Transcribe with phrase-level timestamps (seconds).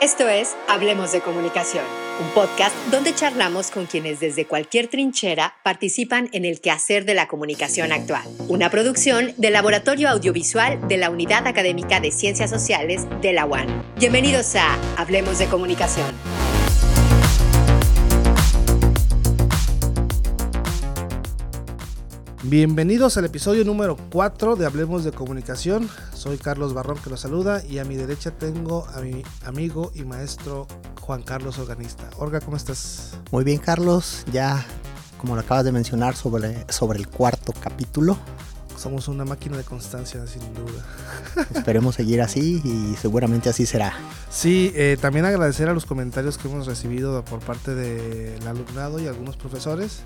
[0.00, 1.84] Esto es Hablemos de Comunicación,
[2.20, 7.28] un podcast donde charlamos con quienes desde cualquier trinchera participan en el quehacer de la
[7.28, 8.24] comunicación actual.
[8.48, 13.82] Una producción del Laboratorio Audiovisual de la Unidad Académica de Ciencias Sociales de la UAN.
[13.96, 16.12] Bienvenidos a Hablemos de Comunicación.
[22.46, 25.88] Bienvenidos al episodio número 4 de Hablemos de Comunicación.
[26.12, 30.04] Soy Carlos Barrón que los saluda y a mi derecha tengo a mi amigo y
[30.04, 30.66] maestro
[31.00, 32.04] Juan Carlos Organista.
[32.18, 33.16] Orga, ¿cómo estás?
[33.30, 34.26] Muy bien, Carlos.
[34.30, 34.66] Ya,
[35.16, 38.18] como lo acabas de mencionar, sobre, sobre el cuarto capítulo.
[38.76, 40.84] Somos una máquina de constancia, sin duda.
[41.54, 43.94] Esperemos seguir así y seguramente así será.
[44.28, 49.06] Sí, eh, también agradecer a los comentarios que hemos recibido por parte del alumnado y
[49.06, 50.02] algunos profesores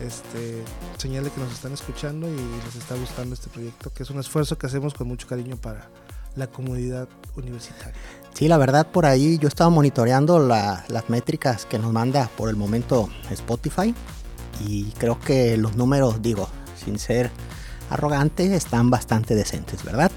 [0.00, 0.62] este,
[0.98, 4.58] señale que nos están escuchando y les está gustando este proyecto, que es un esfuerzo
[4.58, 5.88] que hacemos con mucho cariño para
[6.36, 7.94] la comunidad universitaria.
[8.34, 12.56] Sí, la verdad por ahí yo estaba monitoreando las métricas que nos manda por el
[12.56, 13.94] momento Spotify
[14.66, 16.48] y creo que los números, digo,
[16.84, 17.30] sin ser
[17.90, 20.10] arrogante, están bastante decentes, ¿verdad?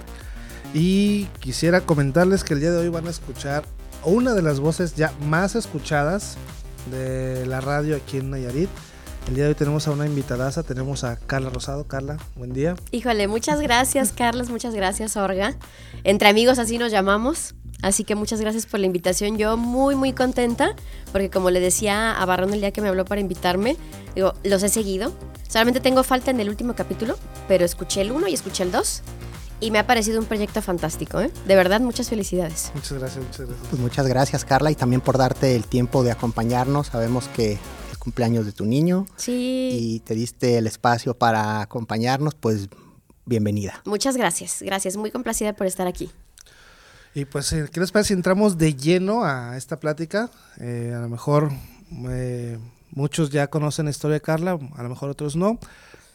[0.73, 3.63] Y quisiera comentarles que el día de hoy van a escuchar
[4.03, 6.37] una de las voces ya más escuchadas
[6.91, 8.69] de la radio aquí en Nayarit.
[9.27, 11.85] El día de hoy tenemos a una invitadaza, tenemos a Carla Rosado.
[11.85, 12.75] Carla, buen día.
[12.91, 15.57] Híjole, muchas gracias Carlos, muchas gracias Orga.
[16.05, 19.37] Entre amigos así nos llamamos, así que muchas gracias por la invitación.
[19.37, 20.77] Yo muy muy contenta
[21.11, 23.75] porque como le decía a Barrón el día que me habló para invitarme,
[24.15, 25.11] digo, los he seguido.
[25.49, 27.17] Solamente tengo falta en el último capítulo,
[27.49, 29.01] pero escuché el 1 y escuché el 2
[29.59, 31.31] y me ha parecido un proyecto fantástico, ¿eh?
[31.45, 32.71] De verdad, muchas felicidades.
[32.75, 33.67] Muchas gracias, muchas gracias.
[33.69, 36.87] Pues muchas gracias, Carla, y también por darte el tiempo de acompañarnos.
[36.87, 37.57] Sabemos que
[38.07, 39.05] cumpleaños de tu niño.
[39.17, 39.69] Sí.
[39.73, 42.69] Y te diste el espacio para acompañarnos, pues
[43.25, 43.81] bienvenida.
[43.83, 46.09] Muchas gracias, gracias, muy complacida por estar aquí.
[47.13, 50.31] Y pues, eh, ¿qué les parece si entramos de lleno a esta plática?
[50.57, 51.51] Eh, a lo mejor
[52.09, 52.57] eh,
[52.91, 55.59] muchos ya conocen la historia de Carla, a lo mejor otros no.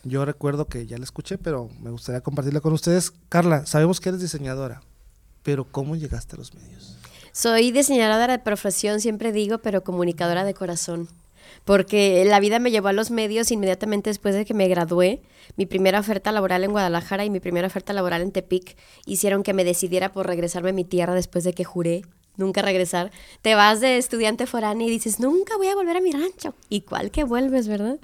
[0.02, 3.12] Yo recuerdo que ya la escuché, pero me gustaría compartirla con ustedes.
[3.28, 4.80] Carla, sabemos que eres diseñadora,
[5.42, 6.96] pero ¿cómo llegaste a los medios?
[7.32, 11.10] Soy diseñadora de profesión, siempre digo, pero comunicadora de corazón
[11.64, 15.22] porque la vida me llevó a los medios inmediatamente después de que me gradué.
[15.56, 18.76] Mi primera oferta laboral en Guadalajara y mi primera oferta laboral en Tepic
[19.06, 22.02] hicieron que me decidiera por regresarme a mi tierra después de que juré
[22.36, 23.10] nunca regresar.
[23.42, 26.54] Te vas de estudiante foráneo y dices, nunca voy a volver a mi rancho.
[26.68, 27.98] ¿Y cuál que vuelves, verdad?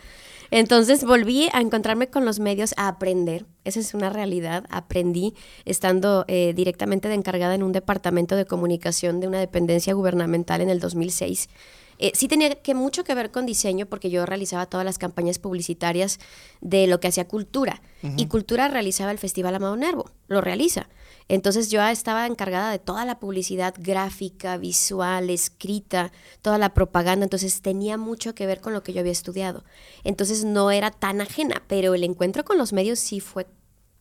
[0.51, 3.45] Entonces volví a encontrarme con los medios, a aprender.
[3.65, 4.65] Esa es una realidad.
[4.71, 5.35] Aprendí
[5.67, 10.71] estando eh, directamente de encargada en un departamento de comunicación de una dependencia gubernamental en
[10.71, 11.49] el 2006.
[11.99, 15.39] Eh, sí tenía que mucho que ver con diseño porque yo realizaba todas las campañas
[15.39, 16.19] publicitarias
[16.61, 17.83] de lo que hacía Cultura.
[18.17, 20.89] Y Cultura realizaba el Festival Amado Nervo, lo realiza.
[21.27, 27.61] Entonces yo estaba encargada de toda la publicidad gráfica, visual, escrita, toda la propaganda, entonces
[27.61, 29.65] tenía mucho que ver con lo que yo había estudiado.
[30.05, 33.49] Entonces no era tan ajena, pero el encuentro con los medios sí fue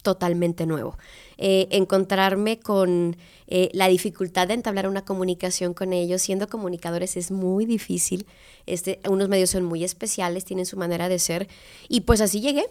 [0.02, 0.98] totalmente nuevo.
[1.38, 7.32] Eh, encontrarme con eh, la dificultad de entablar una comunicación con ellos, siendo comunicadores es
[7.32, 8.26] muy difícil.
[8.66, 11.48] Este, unos medios son muy especiales, tienen su manera de ser.
[11.88, 12.66] Y pues así llegué.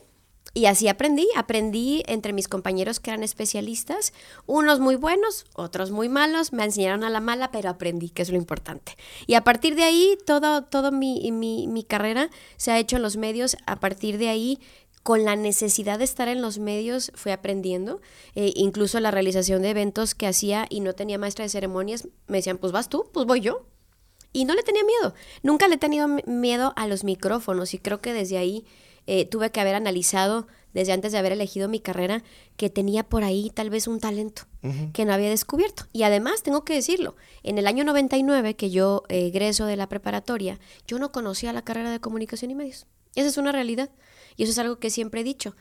[0.54, 4.14] Y así aprendí, aprendí entre mis compañeros que eran especialistas,
[4.46, 8.30] unos muy buenos, otros muy malos, me enseñaron a la mala, pero aprendí, que es
[8.30, 8.96] lo importante.
[9.26, 13.02] Y a partir de ahí, todo, todo mi, mi, mi carrera se ha hecho en
[13.02, 14.58] los medios, a partir de ahí
[15.06, 18.00] con la necesidad de estar en los medios fui aprendiendo,
[18.34, 22.38] eh, incluso la realización de eventos que hacía y no tenía maestra de ceremonias, me
[22.38, 23.66] decían, pues vas tú, pues voy yo.
[24.32, 28.00] Y no le tenía miedo, nunca le he tenido miedo a los micrófonos y creo
[28.00, 28.64] que desde ahí
[29.06, 32.24] eh, tuve que haber analizado, desde antes de haber elegido mi carrera,
[32.56, 34.42] que tenía por ahí tal vez un talento
[34.92, 35.84] que no había descubierto.
[35.92, 39.88] Y además, tengo que decirlo, en el año 99 que yo eh, egreso de la
[39.88, 42.88] preparatoria, yo no conocía la carrera de comunicación y medios.
[43.14, 43.90] Esa es una realidad.
[44.36, 45.54] Y eso es algo que siempre he dicho.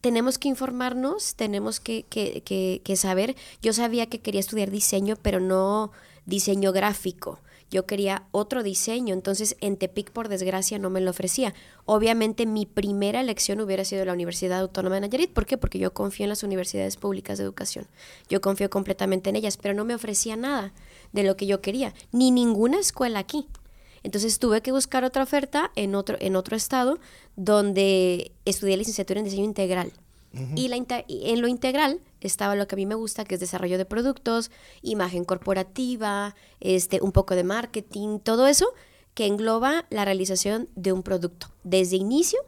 [0.00, 3.36] Tenemos que informarnos, tenemos que, que, saber.
[3.60, 5.92] Yo sabía que quería estudiar diseño, pero no
[6.26, 7.40] diseño gráfico
[7.72, 11.54] yo quería otro diseño, entonces en Tepic por desgracia no me lo ofrecía.
[11.86, 15.56] Obviamente mi primera elección hubiera sido la Universidad Autónoma de Nayarit, ¿por qué?
[15.56, 17.86] Porque yo confío en las universidades públicas de educación,
[18.28, 20.74] yo confío completamente en ellas, pero no me ofrecía nada
[21.12, 23.48] de lo que yo quería, ni ninguna escuela aquí.
[24.02, 26.98] Entonces tuve que buscar otra oferta en otro, en otro estado
[27.36, 29.92] donde estudié licenciatura en diseño integral.
[30.56, 33.76] Y la en lo integral estaba lo que a mí me gusta, que es desarrollo
[33.76, 34.50] de productos,
[34.80, 38.72] imagen corporativa, este, un poco de marketing, todo eso
[39.12, 42.40] que engloba la realización de un producto, desde inicio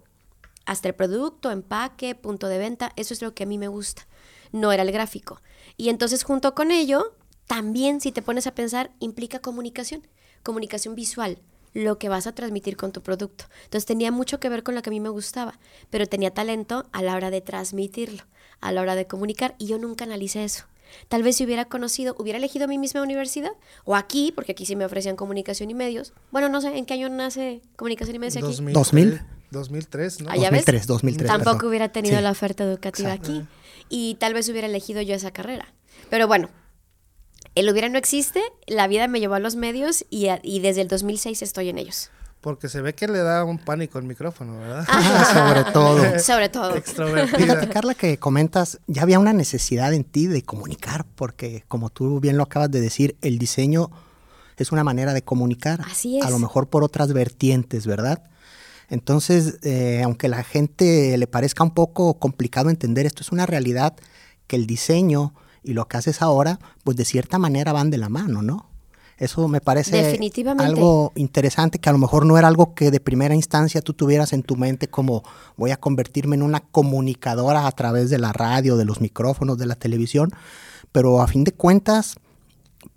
[0.65, 4.07] hasta el producto, empaque, punto de venta, eso es lo que a mí me gusta.
[4.51, 5.43] No era el gráfico.
[5.77, 7.15] Y entonces junto con ello
[7.47, 10.07] también, si te pones a pensar, implica comunicación,
[10.45, 11.39] comunicación visual,
[11.73, 13.47] lo que vas a transmitir con tu producto.
[13.65, 15.59] Entonces tenía mucho que ver con lo que a mí me gustaba,
[15.91, 18.23] pero tenía talento a la hora de transmitirlo,
[18.61, 20.67] a la hora de comunicar, y yo nunca analicé eso.
[21.09, 23.51] Tal vez si hubiera conocido, hubiera elegido mi misma universidad,
[23.85, 26.13] o aquí, porque aquí sí me ofrecían comunicación y medios.
[26.31, 28.57] Bueno, no sé, ¿en qué año nace comunicación y medios aquí?
[28.73, 29.21] 2000.
[29.51, 30.31] 2003, ¿no?
[30.31, 30.65] Ah, ¿ya ves?
[30.65, 31.29] 2003, 2003.
[31.29, 31.69] Tampoco perdón.
[31.69, 32.23] hubiera tenido Sí.
[32.23, 33.45] la oferta educativa aquí.
[33.89, 35.73] Y tal vez hubiera elegido yo esa carrera.
[36.11, 36.49] Pero bueno,
[37.55, 40.81] el hubiera no existe, la vida me llevó a los medios y, a- y desde
[40.83, 42.11] el 2006 estoy en ellos.
[42.41, 44.87] Porque se ve que le da un pánico el micrófono, ¿verdad?
[45.33, 46.19] Sobre todo.
[46.19, 46.75] Sobre todo.
[47.39, 47.69] Fíjate.
[47.69, 52.37] Carla, que comentas, ya había una necesidad en ti de comunicar, porque como tú bien
[52.37, 53.91] lo acabas de decir, el diseño
[54.59, 55.81] es una manera de comunicar.
[55.91, 56.25] Así es.
[56.27, 58.23] A lo mejor por otras vertientes, ¿verdad?
[58.91, 63.95] Entonces, eh, aunque la gente le parezca un poco complicado entender esto, es una realidad
[64.47, 65.33] que el diseño
[65.65, 68.71] y lo que haces ahora, pues de cierta manera van de la mano, ¿no?
[69.17, 70.65] Eso me parece Definitivamente.
[70.65, 74.33] algo interesante que a lo mejor no era algo que de primera instancia tú tuvieras
[74.33, 75.23] en tu mente como
[75.57, 79.67] voy a convertirme en una comunicadora a través de la radio, de los micrófonos, de
[79.67, 80.31] la televisión,
[80.91, 82.17] pero a fin de cuentas,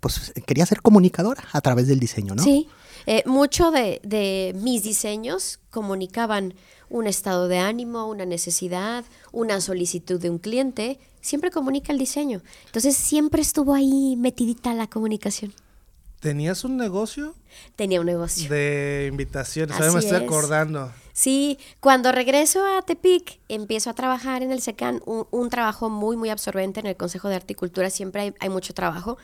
[0.00, 2.42] pues quería ser comunicadora a través del diseño, ¿no?
[2.42, 2.68] Sí,
[3.06, 6.54] eh, mucho de, de mis diseños comunicaban
[6.90, 10.98] un estado de ánimo, una necesidad, una solicitud de un cliente.
[11.28, 12.40] Siempre comunica el diseño.
[12.66, 15.52] Entonces siempre estuvo ahí metidita la comunicación.
[16.20, 17.34] ¿Tenías un negocio
[17.76, 18.48] Tenía un negocio.
[18.48, 19.76] de invitaciones?
[19.76, 20.26] Ahora me Así estoy es.
[20.26, 20.90] acordando.
[21.12, 26.16] Sí, cuando regreso a Tepic, empiezo a trabajar en el SECAN, un, un trabajo muy,
[26.16, 29.18] muy absorbente en el Consejo de Articultura, siempre hay, hay mucho trabajo.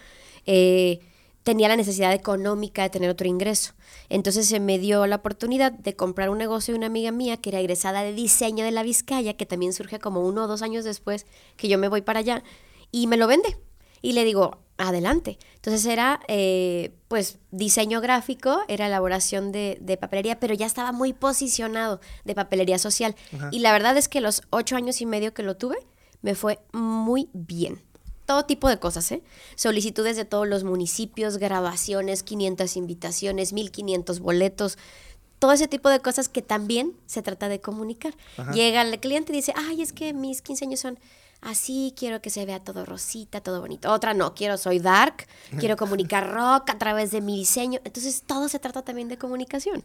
[0.45, 1.01] Eh,
[1.45, 3.75] tenía la necesidad económica de tener otro ingreso.
[4.09, 7.51] Entonces se me dio la oportunidad de comprar un negocio de una amiga mía que
[7.51, 10.85] era egresada de diseño de la Vizcaya, que también surge como uno o dos años
[10.85, 11.27] después
[11.57, 12.43] que yo me voy para allá,
[12.91, 13.57] y me lo vende.
[14.01, 15.39] Y le digo, adelante.
[15.57, 21.13] Entonces era, eh, pues, diseño gráfico, era elaboración de, de papelería, pero ya estaba muy
[21.13, 23.15] posicionado de papelería social.
[23.35, 23.49] Ajá.
[23.53, 25.77] Y la verdad es que los ocho años y medio que lo tuve,
[26.23, 27.83] me fue muy bien.
[28.27, 29.23] Todo tipo de cosas, ¿eh?
[29.55, 34.79] Solicitudes de todos los municipios, grabaciones, 500 invitaciones, 1500 boletos,
[35.39, 38.15] todo ese tipo de cosas que también se trata de comunicar.
[38.39, 38.53] Ajá.
[38.53, 40.99] Llega el cliente y dice, ay, es que mis 15 años son
[41.45, 43.93] así, quiero que se vea todo rosita, todo bonito.
[43.93, 45.27] Otra no, quiero, soy dark,
[45.59, 47.81] quiero comunicar rock a través de mi diseño.
[47.85, 49.85] Entonces todo se trata también de comunicación.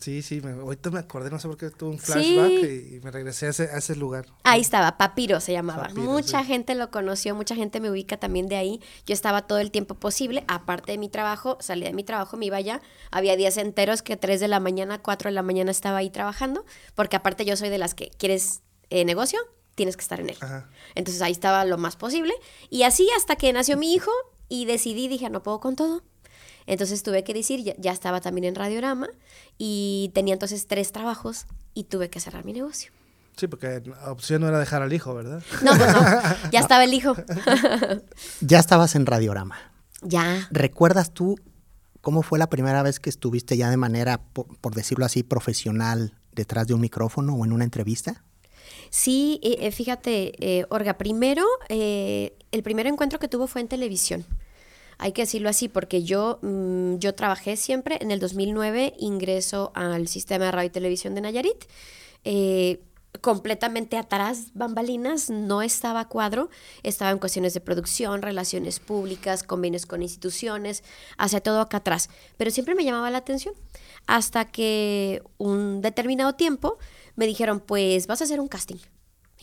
[0.00, 2.96] Sí, sí, me, ahorita me acordé, no sé por qué tuve un flashback Sí.
[2.96, 4.26] y, me regresé a ese, a ese lugar.
[4.44, 5.84] Ahí estaba, Papiro se llamaba.
[5.88, 6.46] Papiro, mucha sí.
[6.46, 8.80] gente lo conoció, mucha gente me ubica también de ahí.
[9.06, 12.46] Yo estaba todo el tiempo posible, aparte de mi trabajo, salía de mi trabajo, me
[12.46, 12.82] iba allá.
[13.10, 16.64] Había días enteros que 3 de la mañana, 4 de la mañana estaba ahí trabajando,
[16.94, 19.38] porque aparte yo soy de las que quieres eh, negocio,
[19.74, 20.36] tienes que estar en él.
[20.40, 20.68] Ajá.
[20.94, 22.34] Entonces ahí estaba lo más posible.
[22.68, 24.10] Y así hasta que nació mi hijo
[24.48, 26.02] y decidí, dije, no puedo con todo.
[26.68, 29.08] Entonces tuve que decir, ya, ya estaba también en Radiorama
[29.58, 32.92] y tenía entonces tres trabajos y tuve que cerrar mi negocio.
[33.36, 35.42] Sí, porque la opción no era dejar al hijo, ¿verdad?
[35.62, 36.00] No, pues no,
[36.52, 37.14] ya estaba el hijo.
[38.40, 39.56] Ya estabas en Radiorama.
[40.02, 40.48] ya.
[40.50, 41.36] ¿Recuerdas tú
[42.00, 46.14] cómo fue la primera vez que estuviste ya de manera, por, por decirlo así, profesional
[46.32, 48.24] detrás de un micrófono o en una entrevista?
[48.90, 53.68] Sí, eh, eh, fíjate, eh, Orga, primero, eh, el primer encuentro que tuvo fue en
[53.68, 54.24] televisión.
[54.98, 57.98] Hay que decirlo así, porque yo, mm, yo trabajé siempre.
[58.00, 61.64] En el 2009 ingreso al sistema de radio y televisión de Nayarit.
[62.24, 62.82] eh,
[63.20, 66.50] completamente atrás, bambalinas, no estaba cuadro,
[66.82, 70.84] estaba en cuestiones de producción, relaciones públicas, convenios con instituciones,
[71.16, 72.10] hacia todo acá atrás.
[72.36, 73.54] Pero siempre me llamaba la atención.
[74.06, 76.78] Hasta que un determinado tiempo
[77.16, 78.76] me dijeron, pues vas a hacer un casting.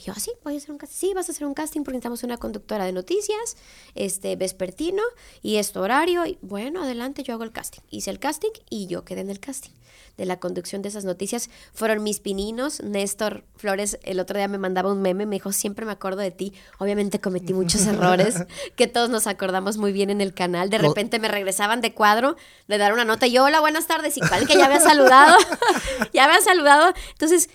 [0.05, 0.95] Yo, así, voy a hacer un casting.
[0.95, 3.57] Sí, vas a hacer un casting porque necesitamos una conductora de noticias,
[3.95, 5.01] este, vespertino,
[5.41, 6.27] y esto horario.
[6.27, 7.81] Y bueno, adelante, yo hago el casting.
[7.89, 9.71] Hice el casting y yo quedé en el casting
[10.17, 11.50] de la conducción de esas noticias.
[11.74, 12.81] Fueron mis pininos.
[12.81, 16.31] Néstor Flores el otro día me mandaba un meme, me dijo, siempre me acuerdo de
[16.31, 16.53] ti.
[16.79, 18.45] Obviamente cometí muchos errores,
[18.75, 20.69] que todos nos acordamos muy bien en el canal.
[20.69, 22.36] De repente me regresaban de cuadro,
[22.67, 25.38] de dar una nota, y yo, hola, buenas tardes, y que ya había saludado,
[26.13, 26.93] ya había saludado.
[27.12, 27.50] Entonces,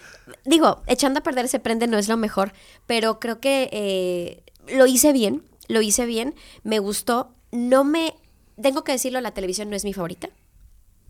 [0.45, 2.53] digo, echando a perder se prende no es lo mejor,
[2.87, 4.43] pero creo que eh,
[4.75, 8.15] lo hice bien, lo hice bien, me gustó, no me,
[8.61, 10.31] tengo que decirlo, la televisión no es mi favorita,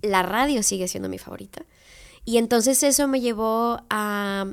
[0.02, 1.62] la radio sigue siendo mi favorita,
[2.24, 4.46] y entonces eso me llevó a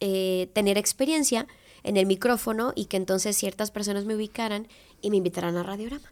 [0.00, 1.46] eh, tener experiencia
[1.82, 4.68] en el micrófono y que entonces ciertas personas me ubicaran
[5.02, 6.10] y me invitaran a Radiorama.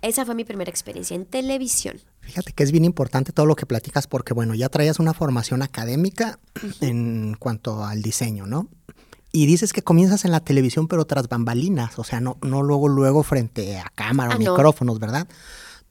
[0.00, 2.00] Esa fue mi primera experiencia en televisión.
[2.20, 5.62] Fíjate que es bien importante todo lo que platicas porque, bueno, ya traías una formación
[5.62, 6.38] académica
[6.80, 8.68] en cuanto al diseño, ¿no?
[9.32, 12.86] Y dices que comienzas en la televisión, pero tras bambalinas, o sea, no, no luego,
[12.88, 14.52] luego frente a cámara o Ah, no.
[14.52, 15.26] micrófonos, ¿verdad?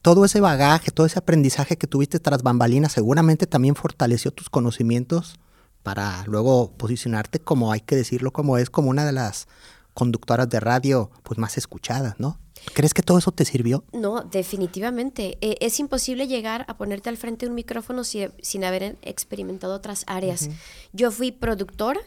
[0.07, 5.35] Todo ese bagaje, todo ese aprendizaje que tuviste tras bambalinas seguramente también fortaleció tus conocimientos
[5.83, 9.49] para luego posicionarte como, hay que decirlo como es, como una de las
[9.93, 12.39] conductoras de radio pues más escuchadas, ¿no?
[12.73, 13.83] ¿Crees que todo eso te sirvió?
[13.91, 15.37] No, definitivamente.
[15.41, 19.73] Eh, es imposible llegar a ponerte al frente de un micrófono si- sin haber experimentado
[19.75, 20.49] otras áreas.
[20.93, 21.99] Yo fui productora,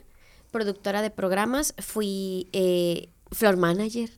[0.50, 4.08] productora de programas, fui eh, floor manager,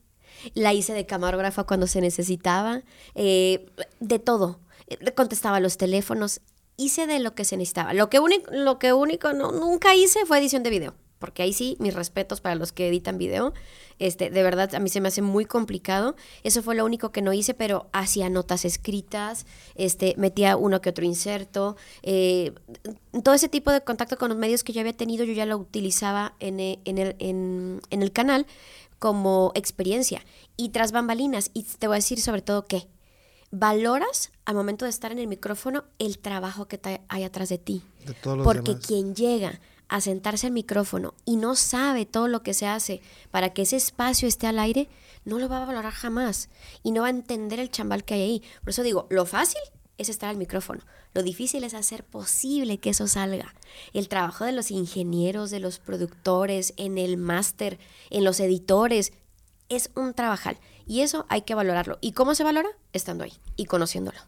[0.54, 2.82] la hice de camarógrafa cuando se necesitaba,
[3.14, 3.66] eh,
[4.00, 4.60] de todo.
[4.88, 6.40] Eh, Contestaba los teléfonos,
[6.76, 7.92] hice de lo que se necesitaba.
[7.94, 8.18] Lo que
[8.50, 10.94] lo que único no, nunca hice fue edición de video.
[11.18, 13.52] Porque ahí sí, mis respetos para los que editan video.
[14.00, 16.16] Este, de verdad, a mí se me hace muy complicado.
[16.42, 19.46] Eso fue lo único que no hice, pero hacía notas escritas,
[19.76, 21.76] este, metía uno que otro inserto.
[22.02, 22.52] eh,
[23.22, 25.56] todo ese tipo de contacto con los medios que yo había tenido, yo ya lo
[25.58, 28.44] utilizaba en, e- en el, en- en el canal
[29.02, 30.24] como experiencia.
[30.56, 32.86] Y tras bambalinas, y te voy a decir sobre todo que
[33.50, 36.78] valoras al momento de estar en el micrófono el trabajo que
[37.08, 37.82] hay atrás de ti.
[38.06, 38.86] De todos los Porque demás.
[38.86, 43.52] quien llega a sentarse al micrófono y no sabe todo lo que se hace para
[43.52, 44.88] que ese espacio esté al aire,
[45.24, 46.48] no lo va a valorar jamás
[46.84, 48.42] y no va a entender el chambal que hay ahí.
[48.60, 49.62] Por eso digo, lo fácil
[49.98, 50.80] es estar al micrófono.
[51.14, 53.54] Lo difícil es hacer posible que eso salga.
[53.92, 57.78] El trabajo de los ingenieros, de los productores, en el máster,
[58.10, 59.12] en los editores,
[59.68, 60.58] es un trabajal.
[60.86, 61.98] Y eso hay que valorarlo.
[62.00, 62.68] ¿Y cómo se valora?
[62.92, 64.18] Estando ahí y conociéndolo.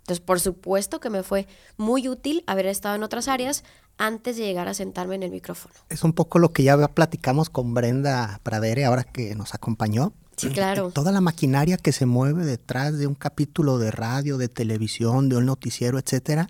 [0.00, 3.64] Entonces, por supuesto que me fue muy útil haber estado en otras áreas
[3.98, 5.74] antes de llegar a sentarme en el micrófono.
[5.88, 10.12] Es un poco lo que ya platicamos con Brenda Pradere ahora que nos acompañó.
[10.36, 10.90] Sí, claro.
[10.90, 15.36] Toda la maquinaria que se mueve detrás de un capítulo de radio, de televisión, de
[15.36, 16.48] un noticiero, etcétera,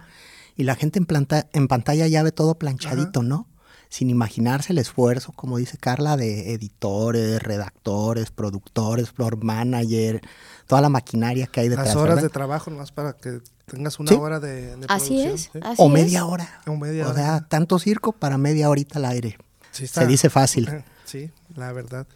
[0.56, 3.46] y la gente en, planta- en pantalla ya ve todo planchadito, ¿no?
[3.88, 10.20] Sin imaginarse el esfuerzo, como dice Carla, de editores, redactores, productores, floor manager,
[10.66, 11.86] toda la maquinaria que hay detrás.
[11.88, 12.22] Las horas ¿verdad?
[12.28, 14.16] de trabajo nomás para que tengas una Sí.
[14.16, 15.40] hora de, de Así producción, es.
[15.52, 15.58] ¿sí?
[15.62, 15.92] Así o es.
[15.92, 16.60] media hora.
[16.66, 17.16] O media O hora.
[17.16, 19.38] sea, tanto circo para media horita al aire.
[19.70, 20.68] Sí, está- Se dice fácil.
[21.04, 22.08] Sí, la verdad.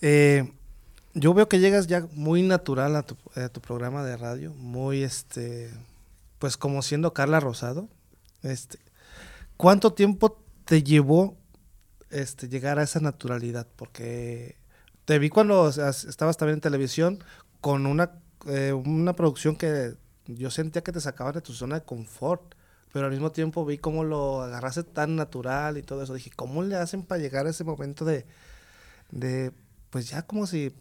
[0.00, 0.52] Eh,
[1.14, 5.02] yo veo que llegas ya muy natural a tu, a tu programa de radio, muy
[5.02, 5.70] este,
[6.38, 7.88] pues como siendo Carla Rosado.
[8.42, 8.78] Este,
[9.56, 11.36] ¿cuánto tiempo te llevó
[12.10, 13.66] este llegar a esa naturalidad?
[13.76, 14.56] Porque
[15.04, 17.24] te vi cuando estabas también en televisión
[17.60, 19.94] con una eh, una producción que
[20.26, 22.54] yo sentía que te sacaba de tu zona de confort.
[22.92, 26.14] Pero al mismo tiempo vi cómo lo agarraste tan natural y todo eso.
[26.14, 28.24] Dije, ¿cómo le hacen para llegar a ese momento de,
[29.10, 29.52] de,
[29.90, 30.72] pues ya como si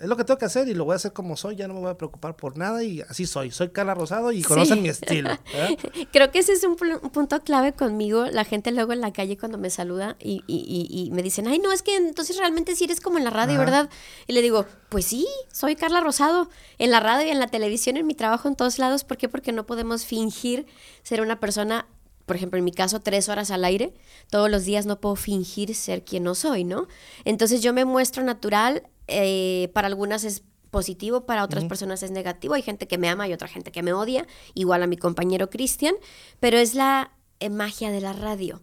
[0.00, 1.74] es lo que tengo que hacer y lo voy a hacer como soy, ya no
[1.74, 3.50] me voy a preocupar por nada y así soy.
[3.50, 4.80] Soy Carla Rosado y conocen Sí.
[4.82, 5.30] mi estilo.
[5.52, 5.70] ¿verdad?
[6.12, 8.24] Creo que ese es un, punto clave conmigo.
[8.26, 11.46] La gente luego en la calle cuando me saluda y, y- y- y me dicen,
[11.46, 13.64] ay, no, es que entonces realmente sí eres como en la radio, Ajá.
[13.64, 13.90] ¿verdad?
[14.26, 16.48] Y le digo, pues sí, soy Carla Rosado.
[16.78, 19.04] En la radio y en la televisión, en mi trabajo, en todos lados.
[19.04, 19.28] ¿Por qué?
[19.28, 20.66] Porque no podemos fingir
[21.02, 21.86] ser una persona,
[22.26, 23.92] por ejemplo, en mi caso, tres horas al aire.
[24.30, 26.86] Todos los días no puedo fingir ser quien no soy, ¿no?
[27.24, 28.82] Entonces yo me muestro natural.
[29.10, 32.54] Eh, para algunas es positivo, para otras personas es negativo.
[32.54, 35.50] Hay gente que me ama y otra gente que me odia, igual a mi compañero
[35.50, 35.94] Cristian,
[36.38, 38.60] pero es la eh, magia de la radio.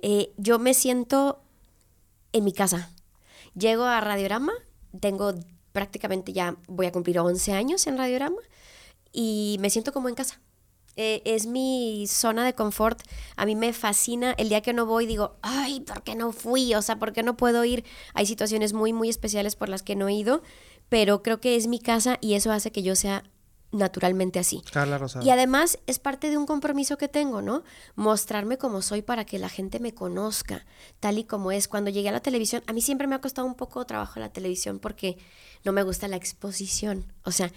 [0.00, 1.40] Eh, yo me siento
[2.32, 2.90] en mi casa.
[3.54, 4.52] Llego a Radiorama,
[5.00, 5.34] tengo
[5.72, 8.40] prácticamente ya, voy a cumplir 11 años en Radiorama
[9.12, 10.40] y me siento como en casa.
[11.00, 13.00] Eh, es mi zona de confort.
[13.36, 14.32] A mí me fascina.
[14.32, 16.74] El día que no voy digo, ay, ¿por qué no fui?
[16.74, 17.84] O sea, ¿por qué no puedo ir?
[18.14, 20.42] Hay situaciones muy, muy especiales por las que no he ido,
[20.88, 23.22] pero creo que es mi casa y eso hace que yo sea
[23.70, 24.64] naturalmente así.
[24.72, 25.24] Carla Rosado.
[25.24, 27.62] Y además es parte de un compromiso que tengo, ¿no?
[27.94, 30.66] Mostrarme como soy para que la gente me conozca,
[30.98, 31.68] tal y como es.
[31.68, 34.32] Cuando llegué a la televisión, a mí siempre me ha costado un poco trabajo la
[34.32, 35.16] televisión porque
[35.64, 37.12] no me gusta la exposición.
[37.22, 37.52] O sea,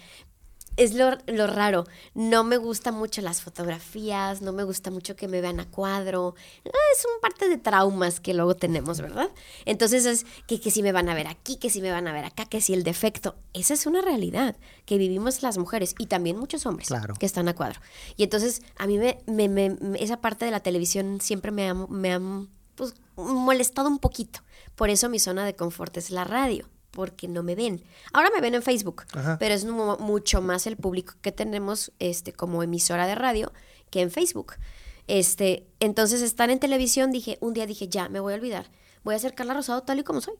[0.76, 1.84] es lo, lo raro.
[2.14, 6.34] No me gusta mucho las fotografías, no me gusta mucho que me vean a cuadro.
[6.66, 9.30] Ah, Es un parte de traumas que luego tenemos, ¿verdad?
[9.64, 12.12] Entonces es que, que si me van a ver aquí, que si me van a
[12.12, 13.34] ver acá, que si el defecto.
[13.52, 17.14] Esa es una realidad que vivimos las mujeres y también muchos hombres Claro.
[17.14, 17.80] que están a cuadro.
[18.16, 21.68] Y entonces a mí me, me- me- me- esa parte de la televisión siempre me
[21.68, 22.20] ha, me ha,
[22.74, 24.40] pues, molestado un poquito.
[24.74, 27.82] Por eso mi zona de confort es la radio, porque no me ven.
[28.12, 29.36] Ahora me ven en Facebook, Ajá.
[29.40, 33.52] pero es mu- mucho más el público que tenemos este, como emisora de radio
[33.90, 34.54] que en Facebook.
[35.08, 38.70] Este, entonces estar en televisión, dije, un día dije, ya, me voy a olvidar.
[39.04, 40.34] Voy a ser Carla Rosado tal y como soy.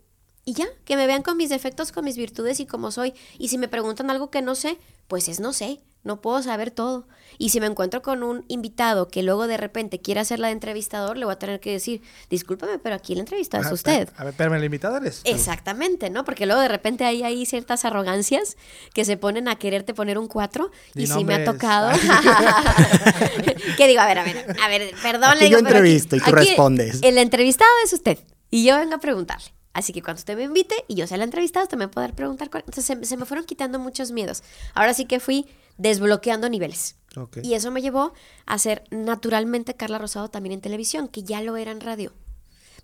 [0.45, 3.15] Y ya, que me vean con mis defectos, con mis virtudes y como soy.
[3.39, 4.79] Y si me preguntan algo que no sé,
[5.09, 5.81] pues es no sé.
[6.05, 7.07] No puedo saber todo.
[7.39, 10.53] Y si me encuentro con un invitado que luego de repente quiere hacer la de
[10.53, 14.09] entrevistador, le voy a tener que decir, discúlpame, pero aquí el entrevistado es usted.
[14.17, 15.23] A ver, pero el invitado eres.
[15.25, 16.25] Exactamente, ¿no?
[16.25, 18.57] Porque luego de repente hay ahí ciertas arrogancias
[18.95, 21.91] que se ponen a quererte poner un 4 Di y sí me ha tocado.
[23.77, 25.31] que digo, a ver, a ver, a ver, perdón.
[25.31, 27.01] Aquí le digo, yo pero entrevisto y tú respondes.
[27.03, 28.19] El entrevistado es usted
[28.51, 29.53] y yo vengo a preguntarle.
[29.75, 32.51] Así que cuando usted me invite y yo sea la entrevistada, usted me poder preguntar.
[32.51, 34.43] cuál- Entonces se, se me fueron quitando muchos miedos.
[34.75, 35.47] Ahora sí que fui
[35.79, 36.97] desbloqueando niveles.
[37.43, 38.13] Y eso me llevó
[38.47, 42.13] a ser naturalmente Carla Rosado también en televisión, que ya lo era en radio.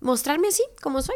[0.01, 1.15] Mostrarme así como soy.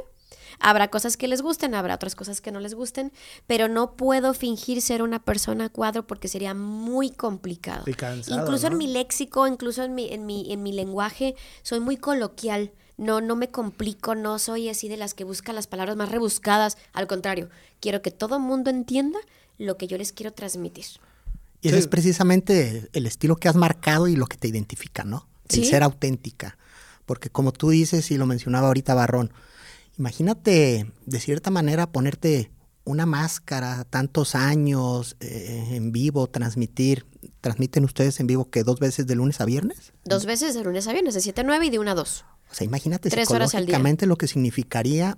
[0.60, 3.12] Habrá cosas que les gusten, habrá otras cosas que no les gusten,
[3.48, 7.84] pero no puedo fingir ser una persona cuadro porque sería muy complicado.
[7.88, 8.74] Y cansado, incluso ¿no?
[8.74, 12.72] en mi léxico, incluso en mi, en mi, en mi lenguaje, soy muy coloquial.
[12.98, 16.78] No, no me complico, no soy así de las que buscan las palabras más rebuscadas.
[16.94, 17.50] Al contrario,
[17.80, 19.20] quiero que todo el mundo entienda
[19.58, 20.86] lo que yo les quiero transmitir.
[21.64, 21.80] Y ese Sí.
[21.82, 25.28] es precisamente el estilo que has marcado y lo que te identifica, ¿no?
[25.50, 25.66] El Sí.
[25.66, 26.58] ser auténtica.
[27.06, 29.32] Porque como tú dices y lo mencionaba ahorita Barrón,
[29.98, 32.52] imagínate de cierta manera ponerte
[32.86, 37.06] una máscara tantos años eh, en vivo, transmitir,
[37.40, 39.94] transmiten ustedes en vivo que dos veces de lunes a viernes.
[40.04, 42.26] Dos veces de lunes a viernes, de 7 a 9 y de 1 a 2.
[42.52, 43.68] O sea, imagínate Tres horas al día.
[43.76, 45.18] psicológicamente lo que significaría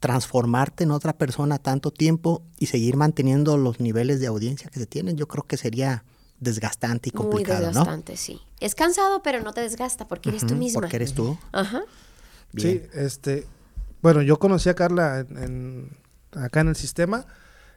[0.00, 4.86] transformarte en otra persona tanto tiempo y seguir manteniendo los niveles de audiencia que se
[4.86, 5.16] tienen.
[5.16, 6.04] Yo creo que sería
[6.40, 7.66] desgastante y Muy complicado, ¿no?
[7.68, 8.40] desgastante, sí.
[8.60, 10.80] Es cansado, pero no te desgasta porque eres tú Ujú, misma.
[10.80, 11.38] Porque eres tú.
[11.52, 11.82] Ajá.
[12.52, 12.82] Bien.
[12.92, 13.46] Sí, este,
[14.02, 15.96] bueno, yo conocí a Carla en, en-
[16.32, 17.26] acá en el sistema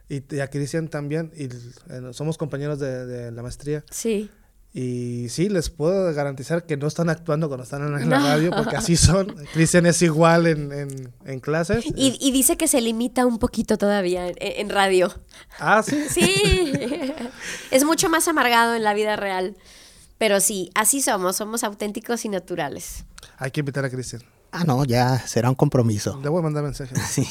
[0.08, 4.30] y, y a Cristian también y eh, somos compañeros de, de la maestría Sí.
[4.76, 8.26] Y sí, les puedo garantizar que no están actuando cuando están en, la No.
[8.26, 9.26] radio porque así son.
[9.54, 11.84] Cristian es igual en, en- en clases.
[11.94, 15.12] Y, y dice que se limita un poquito todavía en, en radio.
[15.60, 16.04] Ah, sí.
[16.10, 17.12] Sí.
[17.70, 19.56] es mucho más amargado en la vida real.
[20.18, 23.04] Pero sí, así somos, somos auténticos y naturales.
[23.38, 24.22] Hay que invitar a Cristian.
[24.52, 26.20] Ah, no, ya será un compromiso.
[26.22, 26.98] Le voy a mandar mensajes.
[27.08, 27.26] Sí.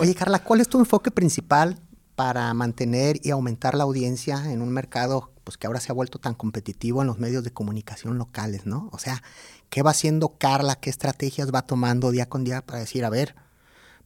[0.00, 1.78] Oye, Carla, ¿cuál es tu enfoque principal
[2.14, 6.18] para mantener y aumentar la audiencia en un mercado pues, que ahora se ha vuelto
[6.18, 8.90] tan competitivo en los medios de comunicación locales, ¿no?
[8.92, 9.22] O sea,
[9.70, 10.74] ¿qué va haciendo Carla?
[10.74, 13.36] ¿Qué estrategias va tomando día con día para decir, a ver,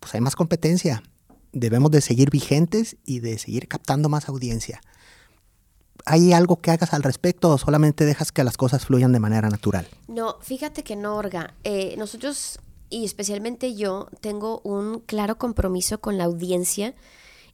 [0.00, 1.02] pues hay más competencia,
[1.52, 4.82] debemos de seguir vigentes y de seguir captando más audiencia?
[6.04, 9.48] ¿Hay algo que hagas al respecto o solamente dejas que las cosas fluyan de manera
[9.48, 9.88] natural?
[10.08, 11.54] No, fíjate que no, Orga.
[11.64, 12.58] Eh, nosotros,
[12.90, 16.94] y especialmente yo, tengo un claro compromiso con la audiencia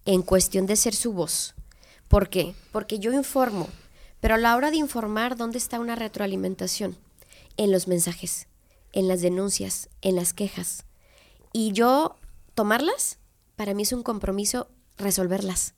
[0.07, 1.55] en cuestión de ser su voz.
[2.09, 2.55] ¿Por qué?
[2.73, 3.69] Porque yo informo,
[4.21, 6.97] pero a la hora de informar, ¿dónde está una retroalimentación?
[7.57, 8.47] En los mensajes,
[8.92, 10.85] en las denuncias, en las quejas.
[11.53, 12.16] Y yo
[12.55, 13.19] tomarlas,
[13.57, 15.75] para mí es un compromiso resolverlas.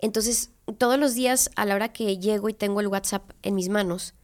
[0.00, 3.68] Entonces, todos los días a la hora que llego y tengo el WhatsApp en mis
[3.68, 4.14] manos,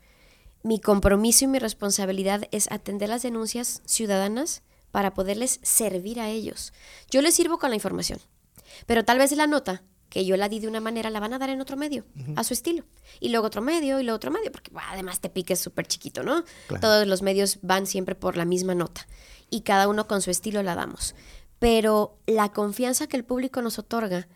[0.63, 6.73] mi compromiso y mi responsabilidad es atender las denuncias ciudadanas para poderles servir a ellos.
[7.11, 8.19] Yo les sirvo con la información,
[8.87, 11.39] pero tal vez la nota que yo la di de una manera la van a
[11.39, 12.05] dar en otro medio,
[12.37, 12.85] a su estilo.
[13.21, 16.45] Y luego otro medio y luego otro medio, porque además te piques súper chiquito, ¿no?
[16.67, 16.81] Claro.
[16.81, 19.07] Todos los medios van siempre por la misma nota
[19.49, 21.15] y cada uno con su estilo la damos.
[21.59, 24.29] Pero la confianza que el público nos otorga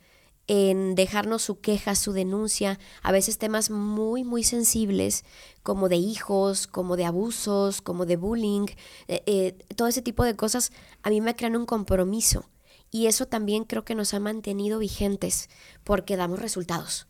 [0.47, 5.25] en dejarnos su queja, su denuncia, a veces temas muy, muy sensibles,
[5.63, 8.67] como de hijos, como de abusos, como de bullying,
[9.09, 10.71] eh, eh, todo ese tipo de cosas,
[11.03, 12.51] a mí me crean un compromiso.
[12.94, 15.50] Y eso también creo que nos ha mantenido vigentes,
[15.83, 17.09] porque damos resultados.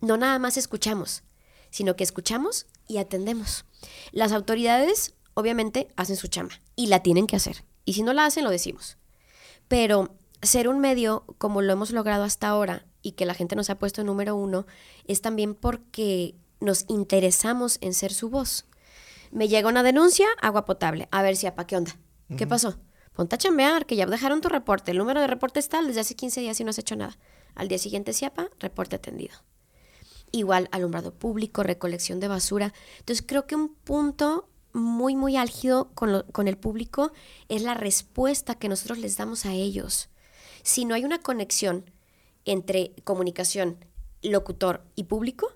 [0.00, 1.24] No nada más escuchamos,
[1.68, 3.66] sino que escuchamos y atendemos.
[4.12, 7.66] Las autoridades, obviamente, hacen su chamba y la tienen que hacer.
[7.84, 8.96] Y si no la hacen, lo decimos.
[9.68, 13.68] Pero ser un medio como lo hemos logrado hasta ahora y que la gente nos
[13.68, 14.66] ha puesto número uno
[15.04, 18.64] es también porque nos interesamos en ser su voz.
[19.32, 21.08] Me llega una denuncia, agua potable.
[21.10, 21.94] A ver si apa, ¿qué onda?
[22.38, 22.78] ¿Qué pasó?
[23.16, 24.90] Ponte a chambear, que ya dejaron tu reporte.
[24.90, 27.16] El número de reporte está desde hace 15 días y no has hecho nada.
[27.54, 29.34] Al día siguiente, siapa, reporte atendido.
[30.32, 32.74] Igual, alumbrado público, recolección de basura.
[32.98, 37.12] Entonces, creo que un punto muy, muy álgido con, con el público
[37.48, 40.10] es la respuesta que nosotros les damos a ellos.
[40.62, 41.90] Si no hay una conexión
[42.44, 43.82] entre comunicación,
[44.20, 45.54] locutor y público,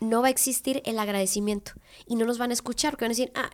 [0.00, 1.72] no va a existir el agradecimiento
[2.06, 3.50] y no nos van a escuchar porque van a decir, ah,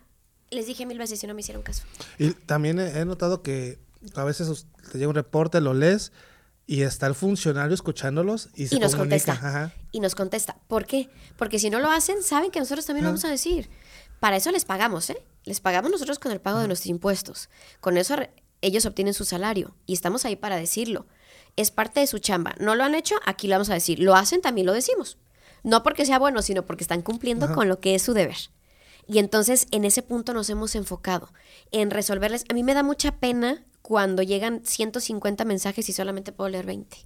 [0.50, 1.84] les dije mil veces y no me hicieron caso.
[2.18, 3.78] Y también he notado que
[4.14, 6.12] a veces te llega un reporte, lo lees
[6.66, 9.16] y está el funcionario escuchándolos y se y nos comunica.
[9.16, 9.32] contesta.
[9.32, 9.72] Ajá.
[9.90, 10.58] Y nos contesta.
[10.68, 11.08] ¿Por qué?
[11.36, 13.70] Porque si no lo hacen, saben que nosotros también lo vamos a decir.
[14.20, 15.18] Para eso les pagamos, ¿eh?
[15.44, 17.48] Les pagamos nosotros con el pago de nuestros impuestos.
[17.80, 18.16] Con eso
[18.60, 21.06] ellos obtienen su salario y estamos ahí para decirlo.
[21.56, 22.54] Es parte de su chamba.
[22.60, 23.98] No lo han hecho, aquí lo vamos a decir.
[23.98, 25.16] Lo hacen, también lo decimos.
[25.62, 28.36] No porque sea bueno, sino porque están cumpliendo con lo que es su deber.
[29.08, 31.32] Y entonces en ese punto nos hemos enfocado
[31.72, 32.44] en resolverles.
[32.50, 36.98] A mí me da mucha pena cuando llegan 150 mensajes y solamente puedo leer 20.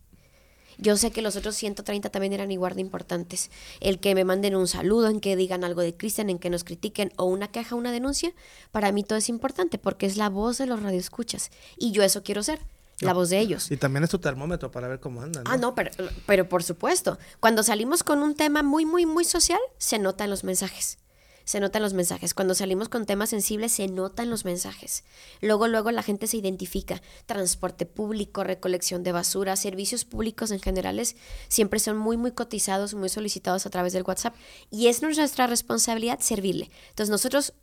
[0.78, 3.50] Yo sé que los otros 130 también eran igual de importantes.
[3.78, 6.64] El que me manden un saludo, en que digan algo de Cristian, en que nos
[6.64, 8.32] critiquen o una queja, una denuncia,
[8.72, 11.50] para mí todo es importante porque es la voz de los radioescuchas.
[11.76, 12.58] Y yo eso quiero ser
[12.98, 13.70] la voz de ellos.
[13.70, 15.44] Y también es tu termómetro para ver cómo andan.
[15.46, 15.90] Ah, no, pero,
[16.26, 17.18] pero por supuesto.
[17.38, 20.98] Cuando salimos con un tema muy, muy, muy social, se nota en los mensajes
[21.44, 22.34] se notan los mensajes.
[22.34, 25.04] Cuando salimos con temas sensibles, se notan los mensajes.
[25.40, 27.02] Luego, luego la gente se identifica.
[27.26, 31.16] Transporte público, recolección de basura, servicios públicos en generales,
[31.48, 34.34] siempre son muy, muy cotizados, muy solicitados a través del WhatsApp.
[34.70, 36.70] Y es nuestra responsabilidad servirle.
[36.90, 37.54] Entonces, nosotros,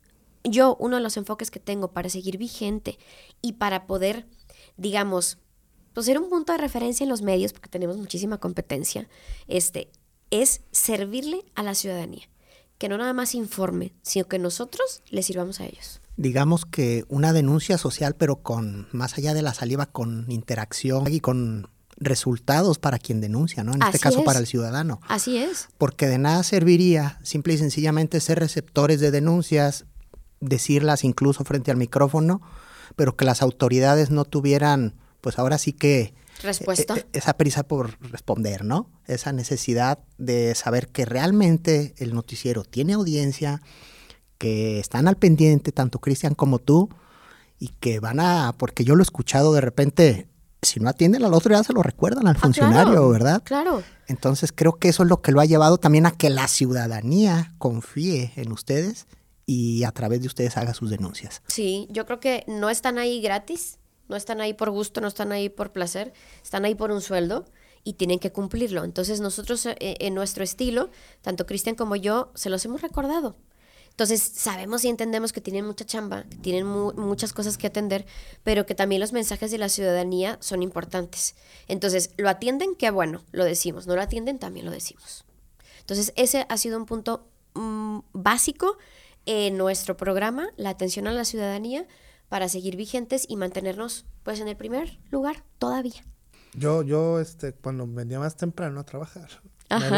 [0.43, 2.97] yo, uno de los enfoques que tengo para seguir vigente
[3.41, 4.27] y para poder,
[4.77, 5.37] digamos,
[5.93, 9.09] pues ser un punto de referencia en los medios, porque tenemos muchísima competencia,
[9.47, 9.89] este,
[10.29, 12.29] es servirle a la ciudadanía
[12.79, 16.01] que no nada más informe, sino que nosotros le sirvamos a ellos.
[16.17, 21.19] Digamos que una denuncia social, pero con más allá de la saliva, con interacción y
[21.19, 23.73] con resultados para quien denuncia, ¿no?
[23.73, 25.01] En este caso para el ciudadano.
[25.07, 25.67] Así es.
[25.77, 29.85] Porque de nada serviría simple y sencillamente ser receptores de denuncias,
[30.39, 32.41] decirlas incluso frente al micrófono,
[32.95, 36.95] pero que las autoridades no tuvieran, pues ahora sí que respuesta.
[36.95, 38.89] E, e, esa prisa por responder, ¿no?
[39.07, 43.61] Esa necesidad de saber que realmente el noticiero tiene audiencia,
[44.37, 46.89] que están al pendiente, tanto Cristian como tú,
[47.59, 50.27] y que van a, porque yo lo he escuchado de repente,
[50.61, 53.43] si no atienden al otro ya se lo recuerdan al ah, funcionario, ¿verdad?
[53.43, 53.83] Claro.
[54.07, 57.53] Entonces creo que eso es lo que lo ha llevado también a que la ciudadanía
[57.57, 59.07] confíe en ustedes
[59.45, 61.41] y a través de ustedes haga sus denuncias.
[61.47, 63.78] Sí, yo creo que no están ahí gratis,
[64.09, 67.45] no están ahí por gusto, no están ahí por placer, están ahí por un sueldo
[67.83, 68.83] y tienen que cumplirlo.
[68.83, 70.89] Entonces nosotros eh, en nuestro estilo,
[71.21, 73.37] tanto Cristian como yo, se los hemos recordado.
[73.99, 78.05] Entonces sabemos y entendemos que tienen mucha chamba, que tienen muchas cosas que atender,
[78.43, 81.35] pero que también los mensajes de la ciudadanía son importantes.
[81.67, 85.25] Entonces, lo atienden, qué bueno, lo decimos, no lo atienden, también lo decimos.
[85.81, 88.77] Entonces, ese ha sido un punto mm, básico
[89.25, 91.85] en nuestro programa, la atención a la ciudadanía,
[92.29, 96.03] para seguir vigentes y mantenernos pues en el primer lugar todavía.
[96.53, 99.29] Yo, yo, este, cuando venía más temprano a trabajar,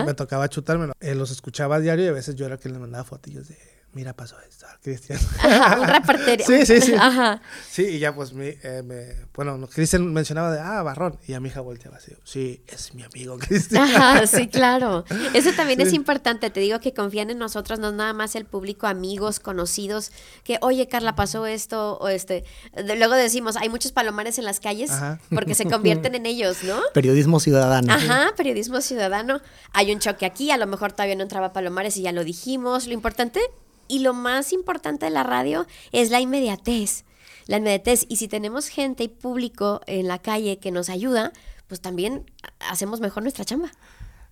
[0.06, 0.94] me, tocaba chutármelo.
[1.00, 3.58] Eh, los escuchaba a diario y a veces yo era quien le mandaba fotillos de
[3.93, 5.19] mira, pasó esto, Cristian.
[5.80, 6.43] un reportero.
[6.47, 6.93] sí, sí, sí.
[6.93, 7.41] Ajá.
[7.69, 11.39] Sí, y ya pues, mi, eh, me, bueno, Cristian mencionaba de, ah, Barrón, y a
[11.39, 13.84] mi hija volteaba así, sí, es mi amigo Cristian.
[13.95, 15.06] Ajá, sí, claro.
[15.34, 18.88] Eso también es importante, te digo que confían en nosotros, no nada más el público,
[18.88, 20.12] amigos, conocidos,
[20.43, 22.45] que, oye, Carla, pasó esto, o este,
[22.95, 24.91] luego decimos, hay muchos palomares en las calles,
[25.30, 26.80] porque se convierten en ellos, ¿no?
[26.93, 27.93] Periodismo ciudadano.
[27.93, 29.41] Ajá, periodismo ciudadano.
[29.73, 32.88] Hay un choque aquí, a lo mejor todavía no entraba palomares y ya lo dijimos,
[32.88, 33.41] lo importante
[33.91, 37.04] y lo más importante de la radio es la inmediatez.
[37.47, 38.06] La inmediatez.
[38.08, 41.34] Y si tenemos gente y público en la calle que nos ayuda,
[41.67, 42.32] pues también
[42.69, 43.69] hacemos mejor nuestra chamba.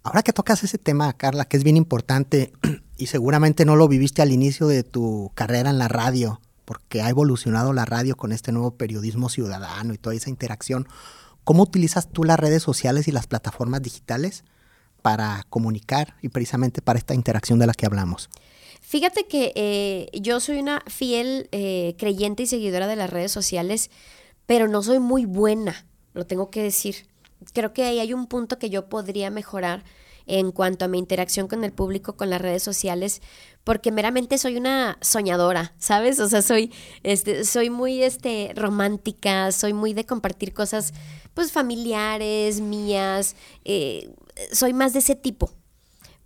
[0.01, 2.53] Ahora que tocas ese tema, Carla, que es bien importante
[2.97, 7.09] y seguramente no lo viviste al inicio de tu carrera en la radio, porque ha
[7.09, 10.87] evolucionado la radio con este nuevo periodismo ciudadano y toda esa interacción.
[11.43, 14.45] ¿Cómo utilizas tú las redes sociales y las plataformas digitales
[15.01, 18.29] para comunicar y precisamente para esta interacción de la que hablamos?
[18.79, 23.91] Fíjate que eh, yo soy una fiel eh, creyente y seguidora de las redes sociales,
[24.45, 27.05] pero no soy muy buena, lo tengo que decir.
[27.53, 29.83] Creo que ahí hay un punto que yo podría mejorar
[30.25, 33.21] en cuanto a mi interacción con el público, con las redes sociales,
[33.63, 36.19] porque meramente soy una soñadora, ¿sabes?
[36.19, 36.71] O sea, soy,
[37.03, 40.93] este, soy muy este, romántica, soy muy de compartir cosas
[41.33, 44.11] pues familiares, mías, eh,
[44.51, 45.51] soy más de ese tipo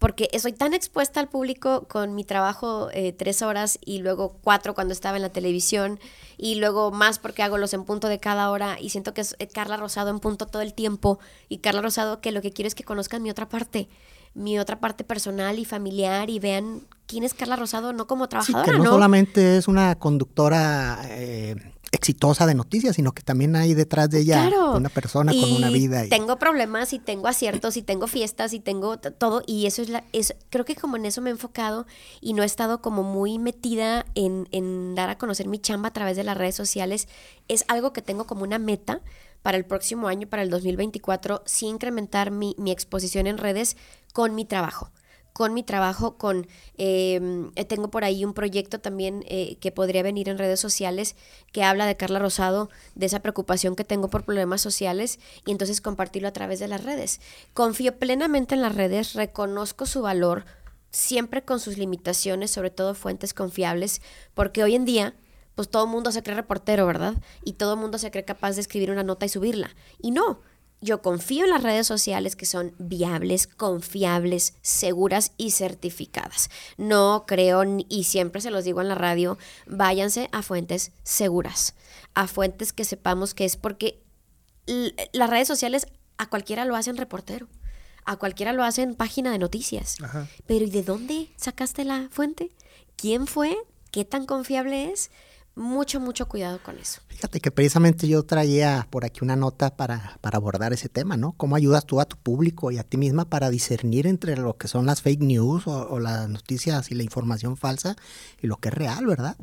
[0.03, 4.75] porque soy tan expuesta al público con mi trabajo eh, tres horas y luego cuatro
[4.75, 5.97] cuando estaba en la televisión
[6.37, 9.37] y luego más porque hago los en punto de cada hora y siento que es
[9.39, 12.67] eh, Carla Rosado en punto todo el tiempo y Carla Rosado que lo que quiero
[12.67, 13.87] es que conozcan mi otra parte
[14.33, 18.73] mi otra parte personal y familiar y vean quién es Carla Rosado no como trabajadora,
[18.73, 21.55] que no, solamente es una conductora eh,
[21.93, 26.03] exitosa de noticias, sino que también hay detrás de ella una persona con una vida.
[26.05, 26.09] Y...
[26.09, 30.03] Tengo problemas y tengo aciertos y tengo fiestas y tengo todo y eso es la,
[30.11, 31.85] es, creo que como en eso me he enfocado
[32.19, 35.93] y no he estado como muy metida en, en dar a conocer mi chamba a
[35.93, 37.07] través de las redes sociales,
[37.47, 39.01] es algo que tengo como una meta
[39.43, 43.77] para el próximo año, para el 2024, sí incrementar mi, mi exposición en redes
[44.13, 44.89] con mi trabajo
[45.33, 50.03] con mi trabajo, con em, eh, tengo por ahí un proyecto también eh, que podría
[50.03, 51.15] venir en redes sociales
[51.51, 55.81] que habla de Carla Rosado, de esa preocupación que tengo por problemas sociales y entonces
[55.81, 57.19] compartirlo a través de las redes.
[57.53, 60.45] Confío plenamente en las redes, reconozco su valor,
[60.91, 64.01] siempre con sus limitaciones, sobre todo fuentes confiables,
[64.35, 65.15] porque hoy en día
[65.55, 67.13] pues todo el mundo se cree reportero, ¿verdad?
[67.43, 69.75] Y todo el mundo se cree capaz de escribir una nota y subirla.
[70.01, 70.41] Y no,
[70.83, 76.49] yo confío en las redes sociales que son viables, confiables, seguras y certificadas.
[76.77, 81.73] No creo, y siempre se los digo en la radio, váyanse a fuentes seguras,
[82.13, 84.03] a fuentes que sepamos que es porque
[85.13, 87.47] las redes sociales a cualquiera lo hacen reportero,
[88.05, 89.97] a cualquiera lo hacen página de noticias.
[90.45, 92.51] Pero ¿y de dónde sacaste la fuente?
[92.97, 93.57] ¿Quién fue?
[93.91, 95.11] ¿Qué tan confiable es?
[95.55, 97.01] Mucho, mucho cuidado con eso.
[97.07, 101.33] Fíjate que precisamente yo traía por aquí una nota para, para, abordar ese tema, ¿no?
[101.33, 104.67] ¿Cómo ayudas tú a tu público y a ti misma para discernir entre lo que
[104.67, 107.95] son las fake news o, las noticias y la información falsa
[108.41, 109.37] y lo que es real, ¿verdad?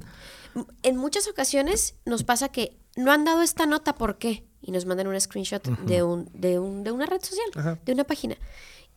[0.82, 4.44] En muchas ocasiones nos pasa que no han dado esta nota, ¿por qué?
[4.60, 8.04] Y nos mandan un screenshot de, un, de, un, de una red social, de una
[8.04, 8.36] página.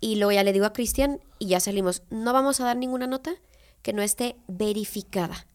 [0.01, 3.07] Y luego ya le digo a Cristian y ya salimos, no vamos a dar ninguna
[3.07, 3.35] nota
[3.81, 5.45] que no esté verificada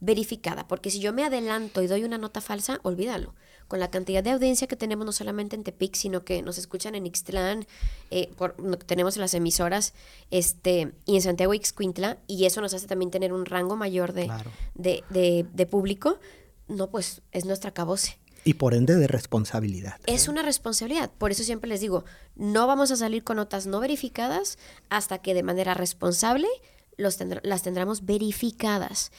[0.00, 3.34] verificada, porque si yo me adelanto y doy una nota falsa, olvídalo.
[3.68, 6.96] Con la cantidad de audiencia que tenemos no solamente en Tepic, sino que nos escuchan
[6.96, 7.66] en Ixtlán,
[8.10, 9.94] eh, por, tenemos las emisoras
[10.30, 14.28] este, y en Santiago Ixcuintla, y eso nos hace también tener un rango mayor de,
[14.74, 16.18] de, de, público,
[16.66, 18.18] no, pues es nuestra caboce.
[18.42, 20.00] Y por ende de responsabilidad.
[20.06, 21.10] Es una responsabilidad.
[21.18, 22.04] Por eso siempre les digo,
[22.36, 24.58] no vamos a salir con notas no verificadas
[24.88, 26.48] hasta que de manera responsable
[26.96, 29.12] los las tendremos verificadas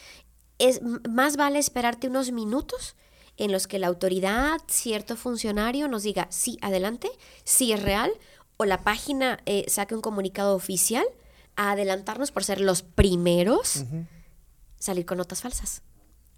[0.62, 2.96] es más vale esperarte unos minutos
[3.38, 7.10] en los que la autoridad, cierto funcionario nos diga, sí, adelante,
[7.44, 8.12] sí es real,
[8.58, 11.06] o la página eh, saque un comunicado oficial
[11.56, 13.86] a adelantarnos por ser los primeros
[14.78, 15.82] salir con notas falsas,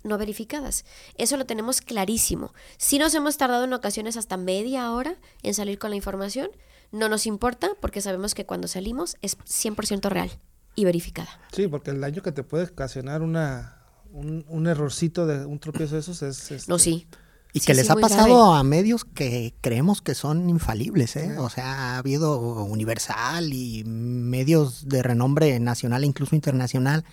[0.03, 0.85] no verificadas.
[1.17, 2.53] Eso lo tenemos clarísimo.
[2.77, 6.49] Si nos hemos tardado en ocasiones hasta media hora en salir con la información,
[6.91, 10.31] no nos importa porque sabemos que cuando salimos es 100% real
[10.75, 11.41] y verificada.
[11.51, 13.82] Sí, porque el daño que te puede ocasionar una
[14.13, 16.51] un, errorcito de un tropiezo de esos es...
[16.51, 17.07] Este, no, sí.
[17.51, 21.37] Y que les ha pasado a medios que creemos que son infalibles, ¿eh?
[21.37, 27.05] O sea, ha habido Universal y medios de renombre nacional e incluso internacional,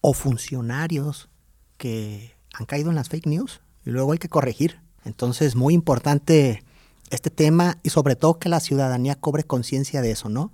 [0.00, 1.28] o funcionarios
[1.76, 4.80] que han caído en las fake news y luego hay que corregir.
[5.04, 6.64] Entonces, muy importante
[7.10, 10.50] este tema y sobre todo que la ciudadanía cobre conciencia de eso, ¿no?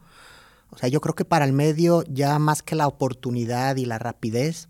[0.71, 4.01] O sea, yo creo que para el medio ya más que la oportunidad y la
[4.01, 4.69] rapidez,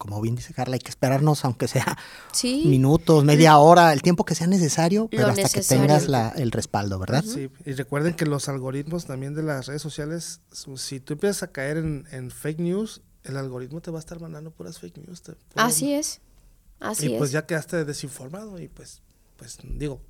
[0.00, 1.98] como bien dice Carla, hay que esperarnos aunque sea
[2.42, 7.22] minutos, media hora, el tiempo que sea necesario, pero hasta que tengas el respaldo, ¿verdad?
[7.22, 10.40] Sí, y recuerden que los algoritmos también de las redes sociales,
[10.76, 14.50] si tú empiezas a caer en, fake news, el algoritmo te va a estar mandando
[14.50, 15.22] puras fake news.
[15.54, 16.22] Así es,
[16.80, 19.02] así y pues ya quedaste desinformado y pues,
[19.36, 20.00] pues digo,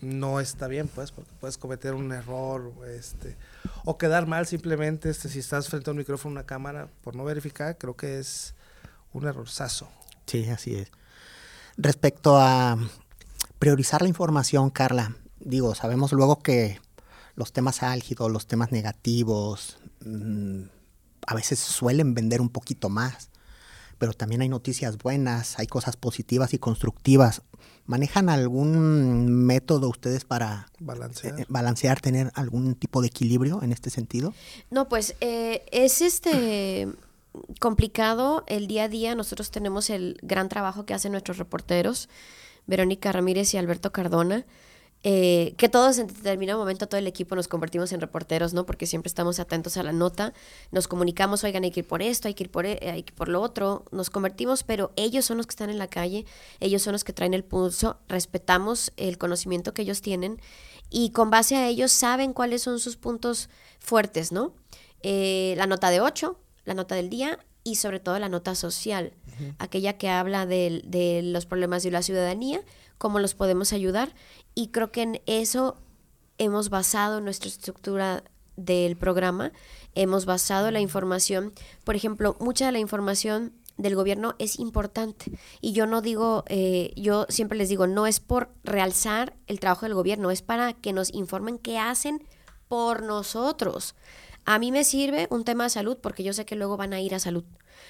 [0.00, 3.36] no está bien, pues, porque puedes cometer un error, este,
[3.84, 7.24] o quedar mal simplemente, este, si estás frente a un micrófono, una cámara, por no
[7.24, 8.54] verificar, creo que es
[9.12, 9.88] un errorzazo.
[10.26, 10.90] Sí, así es.
[11.76, 12.76] Respecto a
[13.58, 16.80] priorizar la información, Carla, digo, sabemos luego que
[17.34, 20.62] los temas álgidos, los temas negativos, mm,
[21.26, 23.30] a veces suelen vender un poquito más,
[23.98, 27.42] pero también hay noticias buenas, hay cosas positivas y constructivas.
[27.86, 33.90] ¿Manejan algún método ustedes para balancear, eh, balancear tener algún tipo de equilibrio en este
[33.90, 34.34] sentido?
[34.70, 36.88] No, pues eh, es este
[37.60, 39.14] complicado el día a día.
[39.14, 42.08] Nosotros tenemos el gran trabajo que hacen nuestros reporteros,
[42.66, 44.46] Verónica Ramírez y Alberto Cardona.
[45.04, 48.66] Eh, que todos en determinado momento todo el equipo nos convertimos en reporteros, ¿no?
[48.66, 50.32] Porque siempre estamos atentos a la nota,
[50.72, 53.12] nos comunicamos, oigan, hay que ir por esto, hay que ir por, e, hay que
[53.12, 56.26] ir por lo otro, nos convertimos, pero ellos son los que están en la calle,
[56.58, 60.40] ellos son los que traen el pulso, respetamos el conocimiento que ellos tienen
[60.90, 64.52] y con base a ellos saben cuáles son sus puntos fuertes, ¿no?
[65.02, 66.36] Eh, la nota de 8,
[66.68, 69.12] la nota del día y sobre todo la nota social,
[69.58, 72.60] aquella que habla de, de, los problemas de la ciudadanía,
[72.98, 74.14] cómo los podemos ayudar.
[74.54, 75.76] Y creo que en eso
[76.36, 78.22] hemos basado nuestra estructura
[78.56, 79.52] del programa,
[79.94, 81.52] hemos basado la información,
[81.84, 85.32] por ejemplo, mucha de la información del gobierno es importante.
[85.60, 89.86] Y yo no digo, eh, yo siempre les digo, no es por realzar el trabajo
[89.86, 92.22] del gobierno, es para que nos informen qué hacen
[92.68, 93.94] por nosotros.
[94.50, 97.02] A mí me sirve un tema de salud porque yo sé que luego van a
[97.02, 97.44] ir a salud.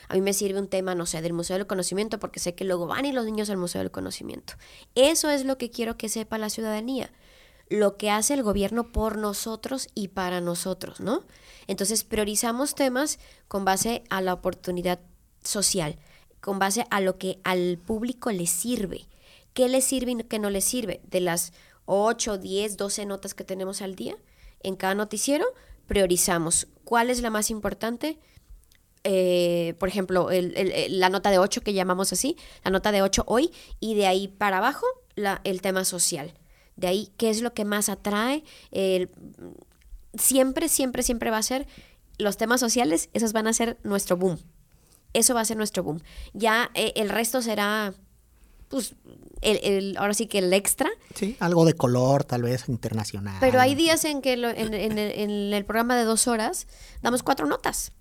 [0.08, 2.64] A mí me sirve un tema, no sé, del Museo del Conocimiento porque sé que
[2.64, 4.54] luego van a ir los niños al Museo del Conocimiento.
[4.96, 7.12] Eso es lo que quiero que sepa la ciudadanía.
[7.70, 11.22] lo que hace el gobierno por nosotros y para nosotros, ¿no?
[11.68, 14.98] Entonces priorizamos temas con base a la oportunidad
[15.44, 15.98] social,
[16.40, 19.06] con base a lo que al público le sirve.
[19.52, 21.02] ¿Qué le sirve y qué no le sirve?
[21.04, 21.52] De las
[21.84, 24.16] 8, 10, 12 notas que tenemos al día
[24.62, 25.44] en cada noticiero,
[25.88, 28.20] priorizamos cuál es la más importante.
[29.02, 33.50] Eh, por ejemplo, la nota de 8 que llamamos así, la nota de 8 hoy,
[33.80, 36.34] y de ahí para abajo la, el tema social.
[36.76, 38.44] De ahí, ¿qué es lo que más atrae?
[40.14, 41.66] siempre, siempre, siempre va a ser
[42.18, 44.38] los temas sociales, esos van a ser nuestro boom.
[45.14, 46.00] Eso va a ser nuestro boom.
[46.34, 47.94] Ya eh, el resto será
[48.68, 48.94] pues,
[49.40, 50.90] el, ahora sí que el extra.
[51.14, 53.36] Sí, algo de color, tal vez internacional.
[53.40, 56.66] Pero hay días en que en, el, programa de dos horas
[57.02, 57.92] damos cuatro notas.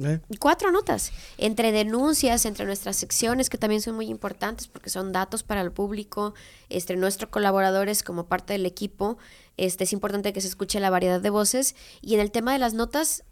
[0.00, 0.20] ¿Eh?
[0.38, 5.42] Cuatro notas, entre denuncias, entre nuestras secciones, que también son muy importantes porque son datos
[5.42, 6.34] para el público,
[6.68, 9.18] entre nuestros colaboradores como parte del equipo,
[9.56, 11.74] este, es importante que se escuche la variedad de voces.
[12.00, 13.24] Y en el tema de las notas,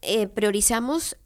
[0.00, 1.18] eh, priorizamos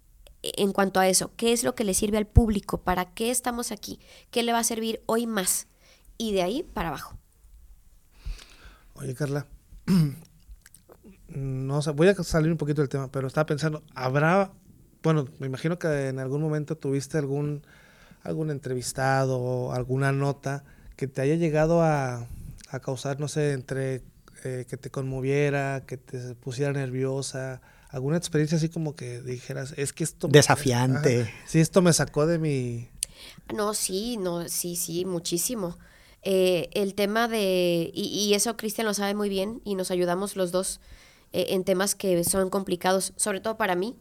[0.43, 3.73] en cuanto a eso, qué es lo que le sirve al público, para qué estamos
[3.73, 4.01] aquí,
[4.31, 5.67] qué le va a servir hoy más
[6.19, 7.17] y de ahí para abajo.
[8.95, 9.47] Oye, Carla,
[11.29, 14.53] no voy a salir un poquito del tema, pero estaba pensando, ¿habrá,
[15.03, 17.63] bueno, me imagino que en algún momento tuviste algún,
[18.23, 20.65] algún entrevistado, alguna nota
[20.97, 22.27] que te haya llegado a,
[22.71, 24.03] a causar, no sé, entre
[24.45, 29.93] eh, que te conmoviera, que te pusiera nerviosa, alguna experiencia así como que dijeras, es
[29.93, 30.29] que esto...
[30.29, 31.33] Desafiante.
[31.47, 32.89] sí, esto me sacó de mi...
[33.55, 35.77] No, sí, no, sí, sí, muchísimo.
[36.23, 40.53] Eh, el tema de, y, eso Cristian lo sabe muy bien y nos ayudamos los
[40.53, 40.81] dos
[41.33, 43.97] eh, en temas que son complicados, sobre todo para mí,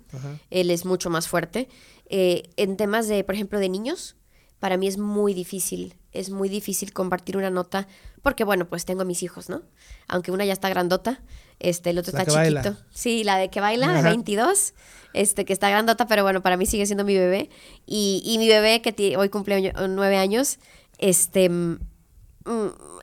[0.50, 1.70] él es mucho más fuerte.
[2.08, 4.16] Eh, en temas de, por ejemplo, de niños,
[4.60, 7.88] para mí es muy difícil, es muy difícil compartir una nota,
[8.22, 9.62] porque bueno, pues tengo a mis hijos, ¿no?
[10.08, 11.22] Aunque una ya está grandota,
[11.60, 12.78] este, el otro está chiquito.
[12.92, 14.74] Sí, la de que baila, de 22,
[15.14, 17.50] este, que está grandota, pero bueno, para mí sigue siendo mi bebé.
[17.86, 20.60] Y, y mi bebé, que hoy cumple nueve años,
[20.98, 21.78] este, mm,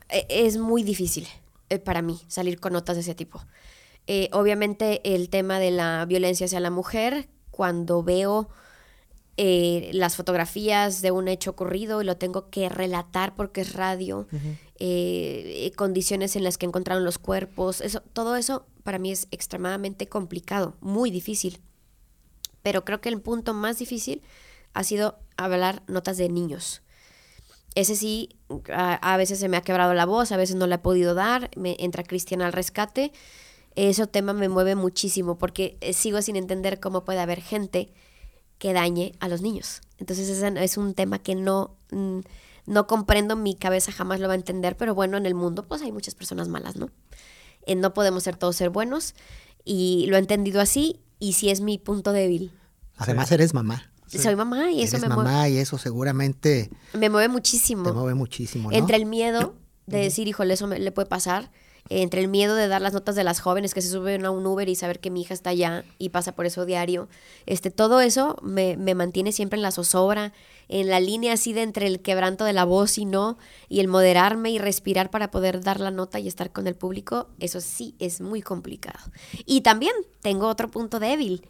[0.09, 1.27] e, es muy difícil
[1.69, 3.43] eh, para mí salir con notas de ese tipo.
[4.07, 8.49] Eh, obviamente el tema de la violencia hacia la mujer, cuando veo
[9.37, 14.27] eh, las fotografías de un hecho ocurrido y lo tengo que relatar porque es radio,
[14.79, 20.07] eh, condiciones en las que encontraron los cuerpos, eso, todo eso para mí es extremadamente
[20.07, 21.61] complicado, muy difícil.
[22.63, 24.23] Pero creo que el punto más difícil
[24.73, 26.81] ha sido hablar notas de niños.
[27.75, 28.29] Ese sí,
[28.73, 31.51] a, veces se me ha quebrado la voz, a veces no la he podido dar,
[31.55, 33.11] me entra Cristian al rescate.
[33.75, 37.93] Ese tema me mueve muchísimo porque eh, sigo sin entender cómo puede haber gente
[38.57, 39.81] que dañe a los niños.
[39.97, 42.19] Entonces ese es un tema que no, mm,
[42.65, 45.81] no comprendo, mi cabeza jamás lo va a entender, pero bueno, en el mundo pues
[45.81, 46.89] hay muchas personas malas, ¿no?
[47.65, 49.15] Eh, no podemos ser todos ser buenos
[49.63, 52.51] y lo he entendido así y sí es mi punto débil.
[52.97, 53.91] Además eres mamá.
[54.07, 55.23] Soy mamá y eso me mueve.
[55.23, 56.69] mamá y eso seguramente...
[56.93, 57.83] Me mueve muchísimo.
[57.83, 58.77] Te mueve muchísimo, ¿no?
[58.77, 61.51] Entre el miedo de decir, híjole, eso me, le puede pasar
[61.89, 64.45] entre el miedo de dar las notas de las jóvenes que se suben a un
[64.45, 67.07] Uber y saber que mi hija está allá y pasa por eso diario,
[67.45, 70.33] este, todo eso me, me mantiene siempre en la zozobra,
[70.69, 73.37] en la línea así de entre el quebranto de la voz y no,
[73.69, 77.29] y el moderarme y respirar para poder dar la nota y estar con el público,
[77.39, 78.99] eso sí es muy complicado.
[79.45, 81.47] Y también tengo otro punto débil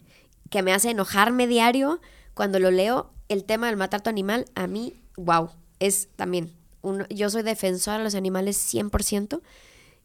[0.49, 1.99] que me hace enojarme diario
[2.33, 7.05] cuando lo leo, el tema del matar tu animal, a mí, wow, es también, un,
[7.09, 9.41] yo soy defensora de los animales 100%,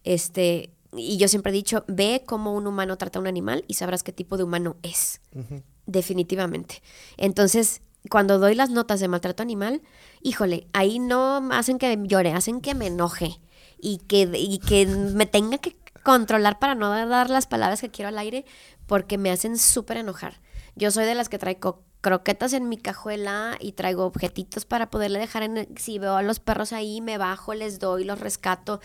[0.03, 3.75] este, y yo siempre he dicho, ve cómo un humano trata a un animal y
[3.75, 5.21] sabrás qué tipo de humano es.
[5.85, 6.81] Definitivamente.
[7.17, 9.81] Entonces, cuando doy las notas de maltrato animal,
[10.21, 13.39] híjole, ahí no hacen que llore, hacen que me enoje
[13.79, 18.09] y que, y que me tenga que controlar para no dar las palabras que quiero
[18.09, 18.45] al aire
[18.87, 20.41] porque me hacen súper enojar.
[20.75, 25.19] Yo soy de las que traigo croquetas en mi cajuela y traigo objetitos para poderle
[25.19, 25.69] dejar en...
[25.77, 28.81] si veo a los perros ahí, me bajo, les doy, los rescato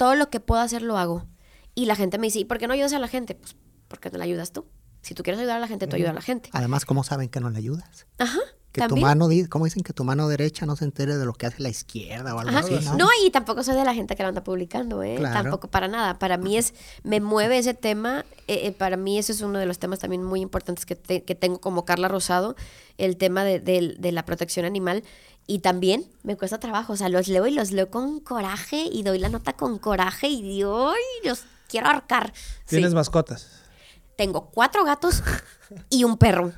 [0.00, 1.26] todo lo que puedo hacer lo hago.
[1.74, 3.34] Y la gente me dice, ¿y por qué no ayudas a la gente?
[3.34, 3.54] Pues
[3.86, 4.64] porque te la ayudas tú.
[5.02, 6.48] Si tú quieres ayudar a la gente, tú ayudas a la gente.
[6.54, 8.06] Además, ¿cómo saben que no le ayudas?
[8.16, 8.38] Ajá.
[8.72, 11.44] Que tu mano, ¿cómo dicen que tu mano derecha no se entere de lo que
[11.44, 12.78] hace la izquierda o algo así?
[12.82, 12.96] ¿no?
[12.96, 15.18] no, y tampoco soy de la gente que lo anda publicando, ¿eh?
[15.20, 16.18] Tampoco para nada.
[16.18, 18.24] Para mí es, me mueve ese tema.
[18.46, 21.34] Eh, eh, para mí eso es uno de los temas también muy importantes que, que
[21.34, 22.56] tengo como Carla Rosado,
[22.96, 25.02] el tema de, de la protección animal.
[25.50, 29.02] Y también me cuesta trabajo, o sea, los leo y los leo con coraje y
[29.02, 32.32] doy la nota con coraje y digo, ¡ay, los quiero ahorcar!
[32.66, 33.48] ¿Tienes mascotas?
[34.16, 35.24] Tengo cuatro gatos
[35.90, 36.52] y un perro.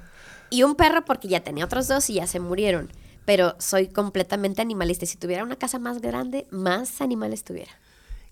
[0.50, 2.92] Y un perro porque ya tenía otros dos y ya se murieron.
[3.24, 5.06] Pero soy completamente animalista.
[5.06, 7.72] Si tuviera una casa más grande, más animales tuviera.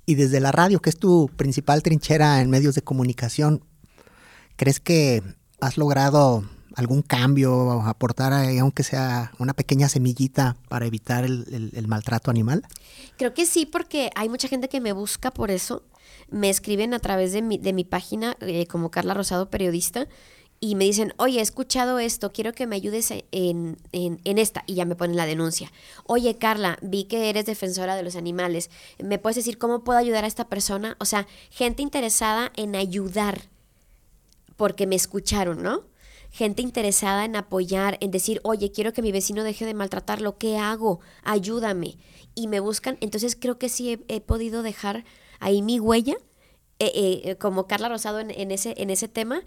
[0.05, 3.65] Y desde la radio, que es tu principal trinchera en medios de comunicación,
[4.57, 5.23] ¿crees que
[5.59, 6.45] has logrado
[6.81, 12.67] algún cambio, aportar ahí, aunque sea una pequeña semillita para evitar el, el maltrato animal?
[13.17, 15.83] Creo que sí, porque hay mucha gente que me busca por eso.
[16.31, 20.09] Me escriben a través de mi, de mi página eh, como Carla Rosado Periodista
[20.59, 24.63] y me dicen, oye, he escuchado esto, quiero que me ayudes en, en, en, esta.
[24.67, 25.73] Y ya me ponen la denuncia.
[26.05, 28.71] Oye, Carla, vi que eres defensora de los animales.
[29.03, 30.97] ¿Me puedes decir cómo puedo ayudar a esta persona?
[31.01, 33.49] O sea, gente interesada en ayudar
[34.57, 35.90] porque me escucharon, ¿no?
[36.31, 40.59] Gente interesada en apoyar, en decir, oye, quiero que mi vecino deje de maltratarlo, ¿qué
[40.59, 41.01] hago?
[41.23, 41.99] Ayúdame.
[42.35, 42.99] Y me buscan.
[43.01, 45.05] Entonces creo que sí he, podido dejar
[45.41, 46.17] ahí mi huella.
[46.79, 49.43] Eh, eh, como Carla Rosado en, en, ese, en ese tema,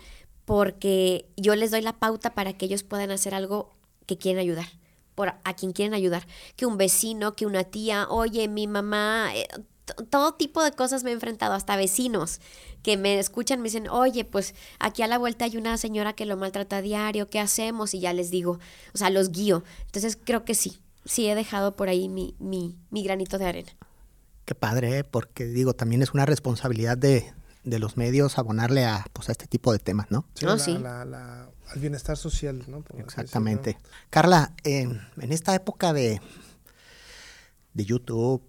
[0.45, 3.73] porque yo les doy la pauta para que ellos puedan hacer algo
[4.05, 4.67] que quieren ayudar,
[5.15, 9.47] por a quien quieren ayudar, que un vecino, que una tía, oye, mi mamá, eh,
[10.09, 12.39] todo tipo de cosas me he enfrentado, hasta vecinos
[12.83, 16.25] que me escuchan, me dicen, oye, pues aquí a la vuelta hay una señora que
[16.25, 17.93] lo maltrata a diario, ¿qué hacemos?
[17.93, 18.59] Y ya les digo,
[18.93, 19.63] o sea, los guío.
[19.85, 23.71] Entonces creo que sí, sí he dejado por ahí mi, mi, mi granito de arena.
[24.45, 25.03] Qué padre, ¿eh?
[25.05, 29.47] porque digo, también es una responsabilidad de, de los medios abonarle a, pues, a este
[29.47, 30.25] tipo de temas, ¿no?
[30.35, 30.77] Sí, Oh, la- sí.
[30.77, 32.81] la- la- al bienestar social, ¿no?
[32.81, 33.77] Por Exactamente.
[34.09, 36.19] Carla, en, en esta época de,
[37.73, 38.43] de YouTube,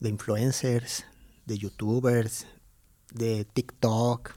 [0.00, 1.04] de influencers,
[1.46, 2.46] de youtubers,
[3.12, 4.34] de TikTok,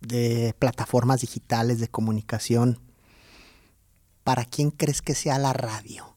[0.00, 2.80] de plataformas digitales de comunicación,
[4.22, 6.16] ¿para quién crees que sea la radio?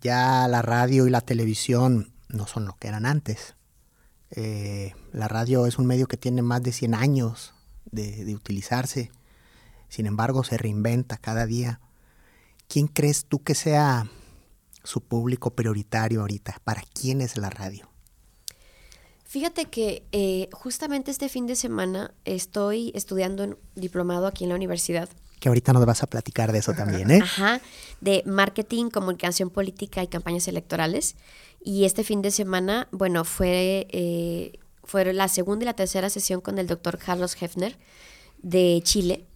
[0.00, 3.56] Ya la radio y la televisión no son lo que eran antes.
[4.30, 7.54] Eh, la radio es un medio que tiene más de 100 años
[7.90, 9.10] de, de utilizarse.
[9.88, 11.80] Sin embargo, se reinventa cada día.
[12.68, 14.08] ¿Quién crees tú que sea
[14.90, 16.60] su público prioritario ahorita?
[16.64, 17.88] ¿Para quién es la radio?
[19.24, 24.56] Fíjate que eh, justamente este fin de semana estoy estudiando en diplomado aquí en la
[24.56, 25.08] universidad.
[25.38, 27.20] Que ahorita nos vas a platicar de eso también, ¿eh?
[27.22, 27.60] Ajá,
[28.00, 31.14] de marketing, comunicación política y campañas electorales.
[31.62, 36.40] Y este fin de semana, bueno, fue, eh, fue la segunda y la tercera sesión
[36.40, 37.78] con el doctor Carlos Hefner
[38.42, 39.26] de Chile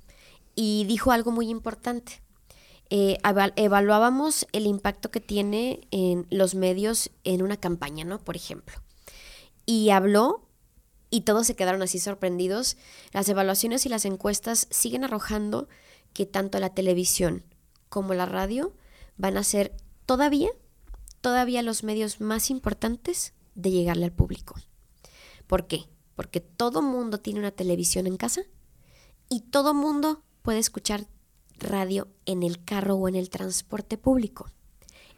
[0.57, 2.24] y dijo algo muy importante.
[2.97, 8.21] Eh, eva- evaluábamos el impacto que tiene en los medios en una campaña, ¿no?
[8.21, 8.77] Por ejemplo.
[9.67, 10.47] Y habló
[11.11, 12.77] y todos se quedaron así sorprendidos.
[13.13, 15.67] Las evaluaciones y las encuestas siguen arrojando
[16.13, 17.43] que tanto la televisión
[17.89, 18.73] como la radio
[19.17, 19.77] van a ser
[20.07, 20.51] todavía,
[21.21, 24.55] todavía los medios más importantes de llegarle al público.
[25.49, 25.89] ¿Por qué?
[26.15, 28.43] Porque todo mundo tiene una televisión en casa
[29.29, 31.07] y todo mundo puede escuchar
[31.65, 34.49] radio en el carro o en el transporte público.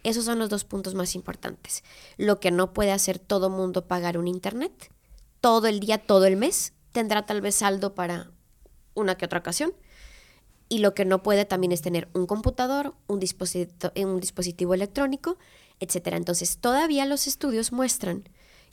[0.03, 1.85] Esos son los dos puntos más importantes.
[2.17, 4.91] Lo que no puede hacer todo mundo pagar un internet
[5.47, 8.33] todo el día, todo el mes, tendrá tal vez saldo para
[8.95, 9.73] una que otra ocasión.
[10.69, 15.39] Y lo que no puede también es tener un computador, un dispositivo, un dispositivo electrónico,
[15.79, 16.09] etc.
[16.15, 18.29] Entonces, todavía los estudios muestran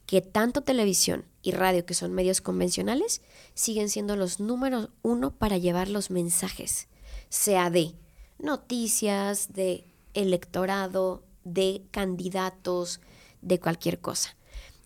[0.07, 3.21] que tanto televisión y radio, que son medios convencionales,
[3.53, 6.87] siguen siendo los números uno para llevar los mensajes,
[7.33, 7.95] sea de
[8.37, 13.01] noticias, de electorado, de candidatos,
[13.41, 14.37] de cualquier cosa.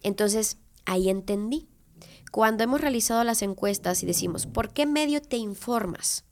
[0.01, 1.67] Entonces, ahí entendí.
[2.31, 6.23] Cuando hemos realizado las encuestas y decimos, ¿por qué medio te informas?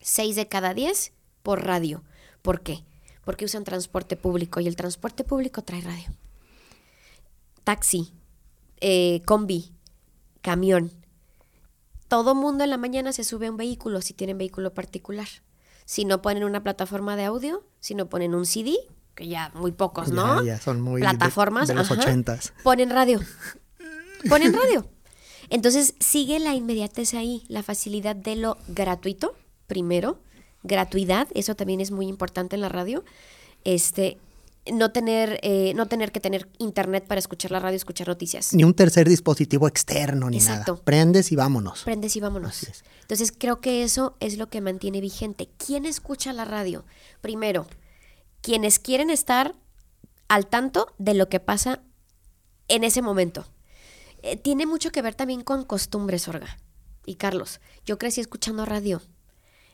[0.00, 1.12] Seis de cada diez
[1.44, 2.02] por radio.
[2.42, 2.84] ¿Por qué?
[3.24, 6.08] Porque usan transporte público y el transporte público trae radio.
[7.62, 8.12] Taxi,
[8.80, 9.72] eh, combi,
[10.40, 10.90] camión.
[12.08, 15.26] Todo mundo en la mañana se sube a un vehículo si tienen vehículo particular.
[15.84, 18.76] Si no ponen una plataforma de audio, si no ponen un CD,
[19.14, 20.42] que ya muy pocos, ¿no?
[20.44, 21.68] Ya, ya son muy de- Plataformas.
[21.68, 22.52] de los ajá, ochentas.
[22.62, 23.20] Ponen radio.
[24.28, 24.88] Ponen radio.
[25.50, 29.36] Entonces sigue la inmediatez ahí, la facilidad de lo gratuito,
[29.68, 30.18] primero,
[30.64, 33.04] gratuidad, eso también es muy importante en la radio.
[33.64, 34.18] Este,
[34.72, 38.52] no tener, eh, no tener que tener internet para escuchar la radio, escuchar noticias.
[38.54, 40.72] Ni un tercer dispositivo externo ni Exacto.
[40.72, 40.84] nada.
[40.84, 41.82] Prendes y vámonos.
[41.84, 42.66] Prendes y vámonos.
[43.02, 45.48] Entonces creo que eso es lo que mantiene vigente.
[45.64, 46.84] ¿Quién escucha la radio?
[47.20, 47.66] Primero,
[48.40, 49.54] quienes quieren estar
[50.28, 51.82] al tanto de lo que pasa
[52.68, 53.46] en ese momento.
[54.22, 56.58] Eh, tiene mucho que ver también con costumbres, Orga.
[57.04, 59.00] Y Carlos, yo crecí escuchando radio.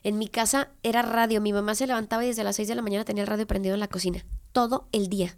[0.03, 1.41] En mi casa era radio.
[1.41, 3.73] Mi mamá se levantaba y desde las 6 de la mañana tenía el radio prendido
[3.73, 4.23] en la cocina.
[4.53, 5.35] Todo el día.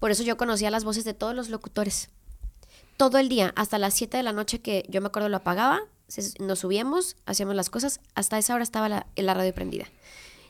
[0.00, 2.08] Por eso yo conocía las voces de todos los locutores.
[2.96, 5.80] Todo el día, hasta las 7 de la noche que yo me acuerdo lo apagaba,
[6.40, 9.86] nos subíamos, hacíamos las cosas, hasta esa hora estaba la, la radio prendida.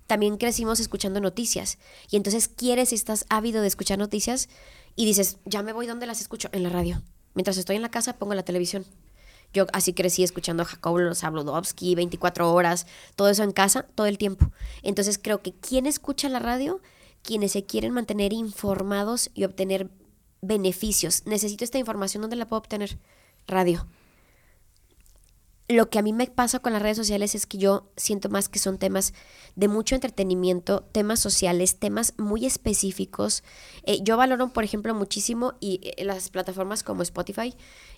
[0.07, 1.79] También crecimos escuchando noticias.
[2.11, 4.49] Y entonces quieres, si estás ávido de escuchar noticias,
[4.95, 6.49] y dices, ya me voy, ¿dónde las escucho?
[6.53, 7.03] En la radio.
[7.35, 8.87] Mientras estoy en la casa pongo la televisión.
[9.53, 14.19] Yo así crecí escuchando a Jacobo Zabludovsky, 24 horas, todo eso en casa, todo el
[14.19, 14.51] tiempo.
[14.83, 16.81] Entonces creo que quien escucha la radio,
[17.27, 19.91] quienes se quieren mantener informados y obtener
[20.41, 21.27] beneficios.
[21.27, 22.99] Necesito esta información, ¿dónde la puedo obtener?
[23.47, 23.87] Radio
[25.69, 28.49] lo que a mí me pasa con las redes sociales es que yo siento más
[28.49, 29.15] que son temas
[29.57, 33.43] de mucho entretenimiento, temas sociales, temas muy específicos.
[33.83, 37.55] Eh, yo valoro, por ejemplo, muchísimo y eh, las plataformas como Spotify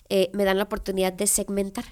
[0.09, 1.85] eh, me dan la oportunidad de segmentar.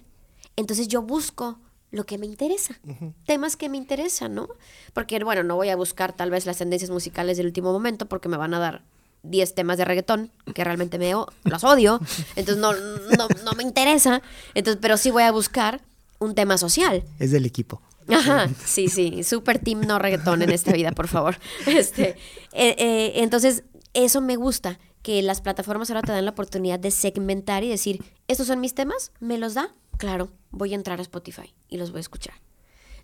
[0.55, 1.59] Entonces yo busco
[1.91, 2.79] lo que me interesa,
[3.25, 4.49] temas que me interesan, ¿no?
[4.93, 8.27] Porque, bueno, no voy a buscar tal vez las tendencias musicales del último momento porque
[8.27, 8.83] me van a dar
[9.23, 11.99] 10 temas de reggaetón que realmente me los odio,
[12.35, 14.21] entonces no, no, me interesa,
[14.53, 15.81] entonces, pero sí voy a buscar
[16.19, 17.03] un tema social.
[17.19, 17.81] Es del equipo.
[18.09, 21.37] Ajá, sí, sí, super team no reggaetón en esta vida, por favor.
[21.65, 22.17] Este,
[22.53, 23.63] eh, eh, entonces,
[23.93, 28.03] eso me gusta, que las plataformas ahora te dan la oportunidad de segmentar y decir,
[28.27, 29.73] estos son mis temas, ¿me los da?
[29.97, 32.35] Claro, voy a entrar a Spotify y los voy a escuchar.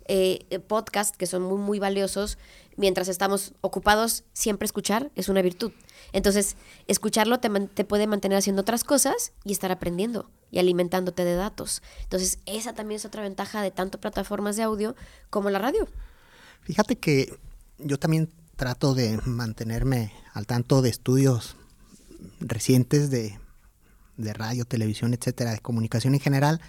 [0.06, 2.36] Eh, podcasts que son muy, muy valiosos,
[2.76, 5.72] mientras estamos ocupados, siempre escuchar es una virtud.
[6.12, 6.56] Entonces,
[6.88, 11.82] escucharlo te, te, puede mantener haciendo otras cosas y estar aprendiendo y alimentándote de datos.
[12.02, 14.94] Entonces, esa también es otra ventaja de tanto plataformas de audio
[15.30, 15.88] como la radio.
[16.62, 17.34] Fíjate que
[17.78, 21.56] yo también trato de mantenerme al tanto de estudios
[22.40, 23.38] recientes de,
[24.16, 26.60] de radio, televisión, etcétera, de comunicación en general.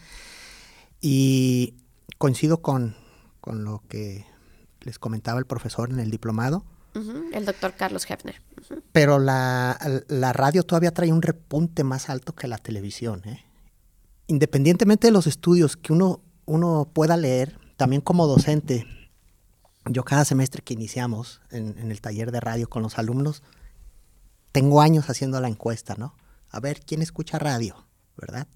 [1.07, 1.75] Y
[2.17, 2.95] coincido con,
[3.41, 4.25] con lo que
[4.81, 6.65] les comentaba el profesor en el diplomado
[7.33, 8.41] el doctor Carlos Hefner.
[8.91, 9.77] Pero la,
[10.33, 13.21] radio todavía trae un repunte más alto que la televisión.
[13.25, 13.43] ¿eh?
[14.27, 18.85] Independientemente de los estudios que uno, uno pueda leer, también como docente,
[19.85, 23.43] yo cada semestre que iniciamos en, en, el taller de radio con los alumnos,
[24.53, 26.15] tengo años haciendo la encuesta, ¿no?
[26.49, 27.85] A ver, ¿quién escucha radio?
[28.15, 28.47] ¿Verdad?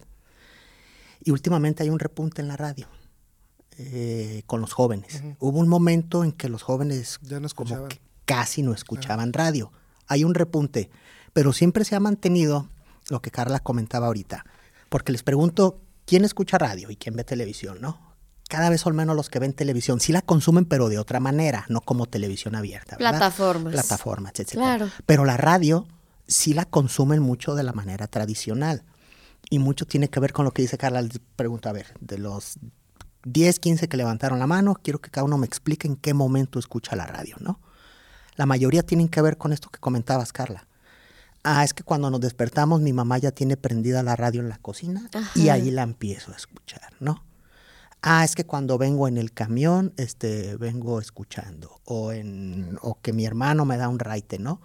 [1.22, 2.88] Y últimamente hay un repunte en la radio.
[3.82, 5.24] Eh, con los jóvenes.
[5.40, 7.88] Hubo un momento en que los jóvenes ya no escuchaban
[8.30, 9.72] casi no escuchaban radio.
[10.06, 10.92] Hay un repunte,
[11.34, 12.70] pero siempre se ha mantenido
[13.10, 14.46] lo que Carla comentaba ahorita,
[14.90, 18.16] porque les pregunto, ¿quién escucha radio y quién ve televisión, no?
[18.48, 20.00] Cada vez son menos los que ven televisión.
[20.00, 22.98] Sí la consumen, pero de otra manera, no como televisión abierta.
[22.98, 23.74] Plataformas.
[23.74, 24.52] Plataformas, etc.
[24.52, 24.90] Claro.
[25.08, 25.88] Pero la radio
[26.28, 28.84] sí la consumen mucho de la manera tradicional.
[29.50, 31.02] Y mucho tiene que ver con lo que dice Carla.
[31.02, 32.60] Les pregunto, a ver, de los
[33.24, 36.60] 10, 15 que levantaron la mano, quiero que cada uno me explique en qué momento
[36.60, 37.60] escucha la radio, ¿no?
[38.40, 40.66] la mayoría tienen que ver con esto que comentabas, Carla.
[41.44, 44.58] Ah, es que cuando nos despertamos mi mamá ya tiene prendida la radio en la
[44.58, 47.22] cocina y ahí la empiezo a escuchar, ¿no?
[48.02, 51.82] Ah, es que cuando vengo en el camión, este, vengo escuchando.
[51.84, 54.62] O, en, o que mi hermano me da un raite, ¿no?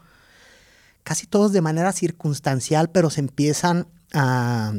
[1.02, 4.72] Casi todos de manera circunstancial, pero se empiezan a,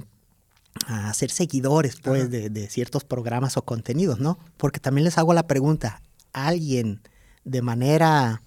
[0.87, 4.39] a ser seguidores, pues, de, de, ciertos programas o contenidos, ¿no?
[4.57, 6.01] Porque también les hago la pregunta,
[6.33, 7.01] ¿alguien
[7.43, 8.41] de manera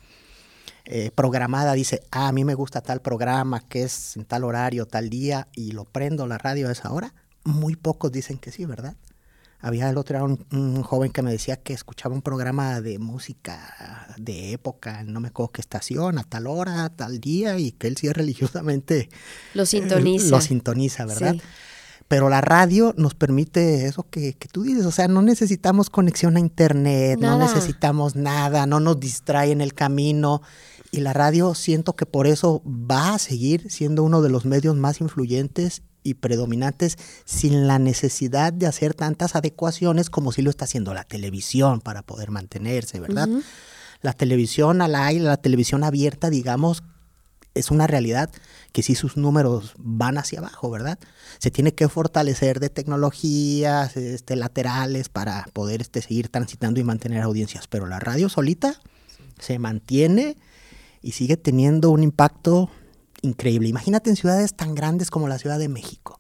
[0.91, 4.87] eh, programada dice, ah, a mí me gusta tal programa que es en tal horario,
[4.87, 7.13] tal día, y lo prendo la radio a esa hora,
[7.45, 8.97] muy pocos dicen que sí, ¿verdad?
[9.61, 14.15] Había el otro era un, joven que me decía que escuchaba un programa de música
[14.17, 17.97] de época, no me acuerdo qué estación, a tal hora, tal día, y que él
[17.97, 19.09] sí religiosamente
[19.55, 20.31] lo sintoniza.
[20.31, 21.37] lo sintoniza, ¿verdad?
[22.07, 26.37] Pero la radio nos permite eso que, que, tú dices, o sea, no necesitamos conexión
[26.37, 30.41] a internet, no necesitamos nada, no nos distrae en el camino
[30.91, 34.77] y la radio siento que por eso va a seguir siendo uno de los medios
[34.77, 40.65] más influyentes y predominantes sin la necesidad de hacer tantas adecuaciones como si lo está
[40.65, 43.29] haciendo la televisión para poder mantenerse, ¿verdad?
[44.01, 46.83] La televisión al aire, la televisión abierta, digamos,
[47.55, 48.31] es una realidad
[48.73, 50.99] que sí sus números van hacia abajo, ¿verdad?
[51.39, 57.23] Se tiene que fortalecer de tecnologías este, laterales para poder este, seguir transitando y mantener
[57.23, 58.81] audiencias, pero la radio solita
[59.39, 60.37] se mantiene
[61.03, 62.71] y sigue teniendo un impacto
[63.23, 63.69] increíble.
[63.69, 66.19] Imagínate en ciudades tan grandes como la Ciudad de México.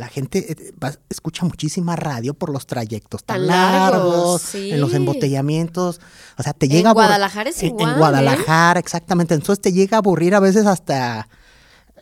[0.00, 0.72] La gente eh,
[1.10, 6.00] escucha muchísima radio por los trayectos tan, largos, en los embotellamientos.
[6.38, 9.34] O sea, te llega a Guadalajara es igual, En, Guadalajara, exactamente.
[9.34, 11.28] Entonces te llega a aburrir a veces hasta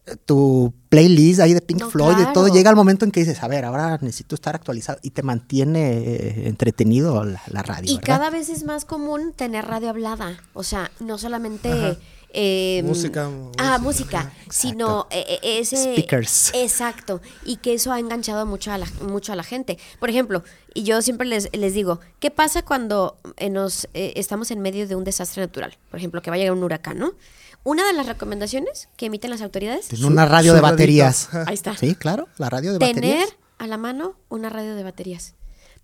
[0.07, 2.47] eh, tu playlist ahí de Pink Floyd y todo.
[2.47, 5.99] Llega el momento en que dices, a ver, ahora necesito estar actualizado y te mantiene
[5.99, 7.93] eh, entretenido la, radio.
[7.93, 10.39] Y cada vez es más común tener radio hablada.
[10.53, 11.99] O sea, no solamente
[12.31, 16.53] eh, música, ah, música, sino eh, eh, ese speakers.
[16.55, 19.79] Exacto, y que eso ha enganchado mucho a la, mucho a la gente.
[19.99, 23.18] Por ejemplo, y yo siempre les, les digo, ¿qué pasa cuando
[23.51, 25.76] nos estamos en medio de un desastre natural?
[25.91, 27.14] Por ejemplo, que vaya un huracán, ¿no?
[27.64, 31.29] Una de las recomendaciones que emiten las autoridades, Tiene una radio de baterías.
[31.47, 33.37] ahí está, Sí, claro, la radio de tener baterías.
[33.59, 35.35] a la mano una radio de baterías.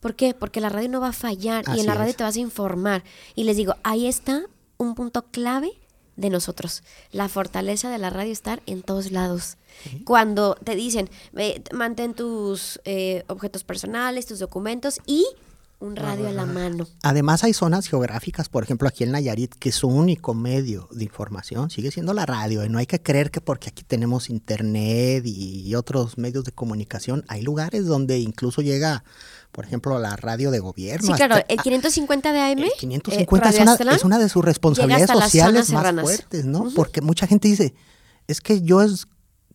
[0.01, 0.35] ¿Por qué?
[0.35, 2.17] Porque la radio no va a fallar y en la radio es.
[2.17, 3.03] te vas a informar.
[3.35, 4.45] Y les digo, ahí está
[4.77, 5.73] un punto clave
[6.17, 6.83] de nosotros.
[7.12, 9.57] La fortaleza de la radio estar en todos lados.
[10.05, 15.27] Cuando te dicen, eh, mantén tus eh, objetos personales, tus documentos y
[15.81, 16.87] un radio a la mano.
[17.03, 21.68] Además hay zonas geográficas, por ejemplo aquí en Nayarit, que su único medio de información
[21.70, 22.64] sigue siendo la radio.
[22.64, 27.25] Y no hay que creer que porque aquí tenemos internet y otros medios de comunicación,
[27.29, 29.05] hay lugares donde incluso llega,
[29.53, 31.07] por ejemplo, la radio de gobierno.
[31.07, 32.59] Sí, hasta- claro, el 550 de AM.
[32.59, 36.05] el eh, 550 es, Radio una, Aztlán, es una de sus responsabilidades sociales más serranas.
[36.05, 36.70] fuertes, ¿no?
[36.75, 37.75] Porque mucha gente dice,
[38.27, 39.07] es que yo es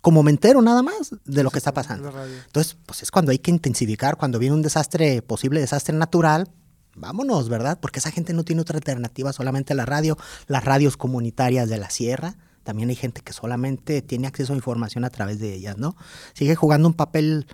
[0.02, 2.10] como me entero nada más de lo que está pasando.
[2.48, 6.50] Entonces, pues es cuando hay que intensificar, cuando viene un desastre, posible desastre natural,
[6.96, 7.80] vámonos, ¿verdad?
[7.82, 11.90] Porque esa gente no tiene otra alternativa, solamente la radio, las radios comunitarias de la
[11.90, 12.36] sierra.
[12.64, 15.96] También hay gente que solamente tiene acceso a información a través de ellas, ¿no?
[16.34, 17.48] Sigue jugando un papel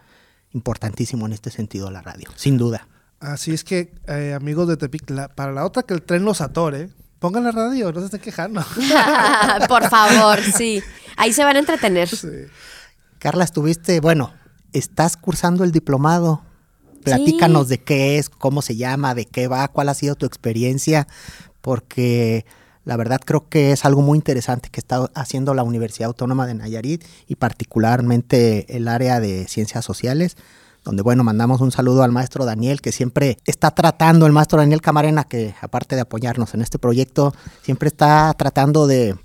[0.52, 2.88] importantísimo en este sentido la radio, sin duda.
[3.20, 6.42] Así es que, eh, amigos de Tepic, la- para la otra que el tren los
[6.42, 6.90] atore,
[7.26, 8.64] pongan la radio, no se estén quejando.
[9.68, 10.84] Por favor, sí.
[11.18, 12.08] Ahí se van a entretener.
[12.08, 12.28] Sí.
[13.18, 14.32] Carla, estuviste, bueno,
[14.74, 16.44] estás cursando el diplomado.
[17.04, 21.08] Platícanos de qué es, cómo se llama, de qué va, cuál ha sido tu experiencia,
[21.62, 22.46] porque
[22.84, 26.54] la verdad creo que es algo muy interesante que está haciendo la Universidad Autónoma de
[26.54, 30.36] Nayarit y particularmente el área de ciencias sociales,
[30.86, 34.82] donde bueno, mandamos un saludo al maestro Daniel, que siempre está tratando, el maestro Daniel
[34.82, 37.34] Camarena, que aparte de apoyarnos en este proyecto,
[37.64, 39.16] siempre está tratando de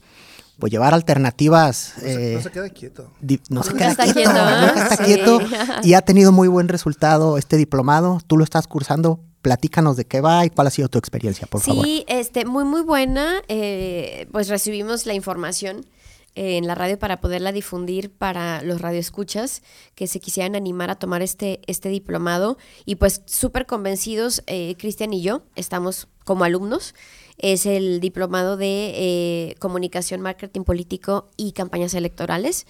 [0.58, 1.92] pues, llevar alternativas.
[1.96, 3.10] No, se, eh, no se quede quieto.
[3.20, 4.60] Di- no se Nunca queda está quieto, quieto, ¿eh?
[4.66, 5.04] nunca está Sí.
[5.04, 5.38] quieto
[5.84, 8.20] y ha tenido muy buen resultado este diplomado.
[8.26, 11.60] Tú lo estás cursando, platícanos de qué va y cuál ha sido tu experiencia, por
[11.60, 11.84] favor.
[11.84, 13.42] Sí, este, muy, muy buena.
[13.48, 15.84] eh, pues recibimos la información eh,
[16.34, 19.62] en la radio para poderla difundir para los radioescuchas
[19.94, 22.58] que se quisieran animar a tomar este, este diplomado.
[22.84, 26.94] Y pues súper convencidos, eh, Cristian y yo, estamos como alumnos.
[27.38, 32.66] Es el diplomado de eh, comunicación, marketing político y campañas electorales.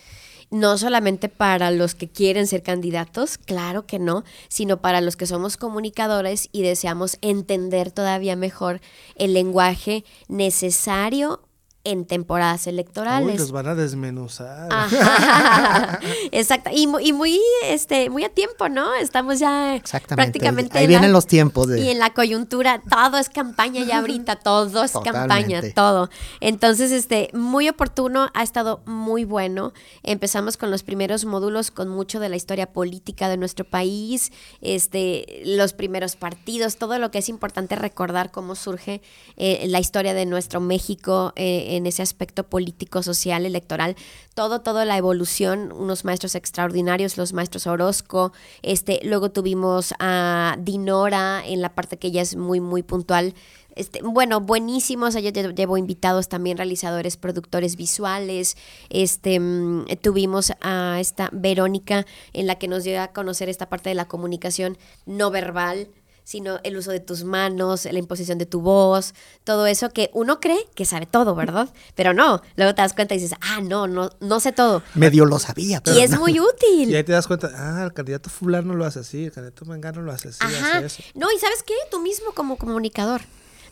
[0.50, 5.26] No solamente para los que quieren ser candidatos, claro que no, sino para los que
[5.26, 8.80] somos comunicadores y deseamos entender todavía mejor
[9.14, 11.40] el lenguaje necesario
[11.82, 13.38] en temporadas Uy, electorales.
[13.40, 14.68] los van a desmenuzar.
[14.70, 15.98] Ajá.
[16.32, 16.70] Exacto.
[16.72, 18.94] Y, y muy, este, muy a tiempo, ¿no?
[18.94, 20.38] Estamos ya Exactamente.
[20.38, 20.78] prácticamente.
[20.78, 24.00] Ahí en vienen la- los tiempos de- Y en la coyuntura, todo es campaña ya
[24.00, 26.10] ahorita, todo es campaña, todo.
[26.40, 29.72] Entonces, este, muy oportuno, ha estado muy bueno.
[30.02, 35.42] Empezamos con los primeros módulos con mucho de la historia política de nuestro país, este,
[35.44, 39.00] los primeros partidos, todo lo que es importante recordar cómo surge
[39.36, 43.96] eh, la historia de nuestro México eh, en ese aspecto político, social, electoral,
[44.34, 51.42] todo, toda la evolución, unos maestros extraordinarios, los maestros Orozco, este, luego tuvimos a Dinora
[51.46, 53.34] en la parte que ella es muy, muy puntual.
[53.76, 55.14] Este, bueno, buenísimos.
[55.14, 58.56] Yo lle- llevo invitados también realizadores, productores visuales.
[58.90, 63.88] Este, mm, tuvimos a esta Verónica en la que nos dio a conocer esta parte
[63.88, 65.88] de la comunicación no verbal
[66.30, 70.38] sino el uso de tus manos, la imposición de tu voz, todo eso que uno
[70.38, 71.74] cree que sabe todo, ¿verdad?
[71.96, 74.84] Pero no, luego te das cuenta y dices, ah, no, no, no sé todo.
[74.94, 76.20] Medio lo sabía, pero Y es no.
[76.20, 76.94] muy Y útil.
[76.94, 80.12] ahí te das cuenta, ah, el candidato fulano lo hace así, el candidato mangano lo
[80.12, 80.78] hace así, Ajá.
[80.78, 81.02] hace eso.
[81.16, 81.74] No, y ¿sabes qué?
[81.90, 83.22] Tú mismo como comunicador,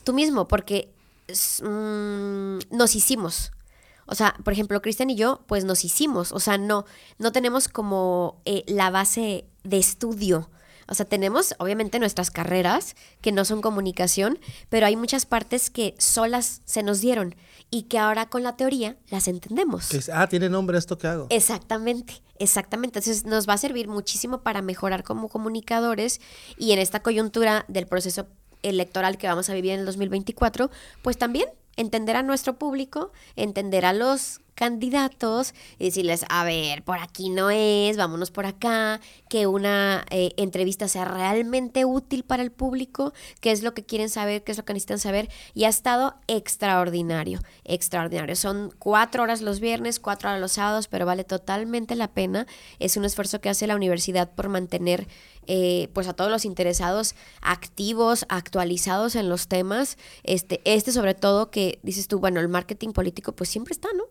[0.02, 0.90] tú mismo, porque
[1.62, 3.52] mm, nos hicimos.
[4.06, 6.32] O sea, por ejemplo, Cristian y yo, pues nos hicimos.
[6.32, 6.86] O sea, no,
[7.18, 10.50] no tenemos como eh, la base de estudio.
[10.89, 15.95] O sea, tenemos obviamente nuestras carreras que no son comunicación, pero hay muchas partes que
[15.99, 17.34] solas se nos dieron
[17.70, 19.89] y que ahora con la teoría las entendemos.
[20.12, 21.26] Ah, tiene nombre esto que hago.
[21.30, 22.99] Exactamente, exactamente.
[22.99, 26.20] Entonces nos va a servir muchísimo para mejorar como comunicadores
[26.57, 28.26] y en esta coyuntura del proceso
[28.62, 30.70] electoral que vamos a vivir en el 2024,
[31.03, 31.49] pues también
[31.79, 37.49] entender a nuestro público, entender a los candidatos y decirles, a ver, por aquí no
[37.49, 43.53] es, vámonos por acá, que una eh, entrevista sea realmente útil para el público, qué
[43.53, 47.39] es lo que quieren saber, qué es lo que necesitan saber, y ha estado extraordinario,
[47.62, 48.35] extraordinario.
[48.35, 52.49] Son cuatro horas los viernes, cuatro horas los sábados, pero vale totalmente la pena.
[52.81, 55.07] Es un esfuerzo que hace la universidad por mantener
[55.49, 59.96] eh, pues a todos los interesados activos, actualizados en los temas.
[60.22, 64.05] Este, este sobre todo que dices tú, bueno, el marketing político pues siempre está, ¿no?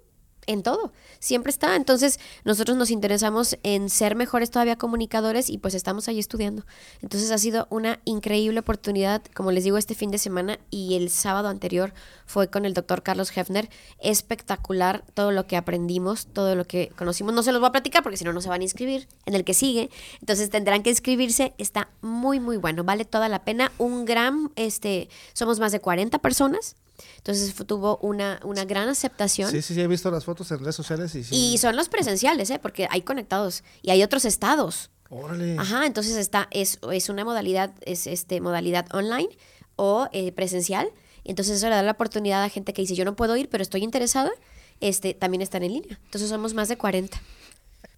[0.48, 1.76] En todo, siempre está.
[1.76, 6.66] Entonces, nosotros nos interesamos en ser mejores todavía comunicadores y pues estamos ahí estudiando.
[7.02, 11.10] Entonces, ha sido una increíble oportunidad, como les digo, este fin de semana y el
[11.10, 11.94] sábado anterior
[12.26, 13.70] fue con el doctor Carlos Hefner.
[14.00, 17.34] Espectacular todo lo que aprendimos, todo lo que conocimos.
[17.34, 19.36] No se los voy a platicar porque si no, no se van a inscribir en
[19.36, 19.90] el que sigue.
[20.22, 21.54] Entonces, tendrán que inscribirse.
[21.58, 22.84] Está muy, muy bueno.
[22.84, 23.72] Vale toda la pena.
[23.78, 26.76] Un gran, este, somos más de 40 personas
[27.18, 29.52] entonces tuvo una, una gran aceptación.
[29.52, 31.14] Sí, sí, sí, he visto las fotos en redes sociales.
[31.16, 32.60] Y, y son los presenciales, ¿eh?
[32.60, 34.90] porque hay conectados y hay otros estados.
[35.10, 35.58] Órale.
[35.58, 39.30] Ajá, entonces está, es, es una modalidad, es este modalidad online
[39.76, 40.90] o eh, presencial.
[41.24, 43.62] Entonces eso le da la oportunidad a gente que dice, yo no puedo ir, pero
[43.62, 44.32] estoy interesada,
[44.80, 46.00] este, también están en línea.
[46.06, 47.22] Entonces somos más de 40.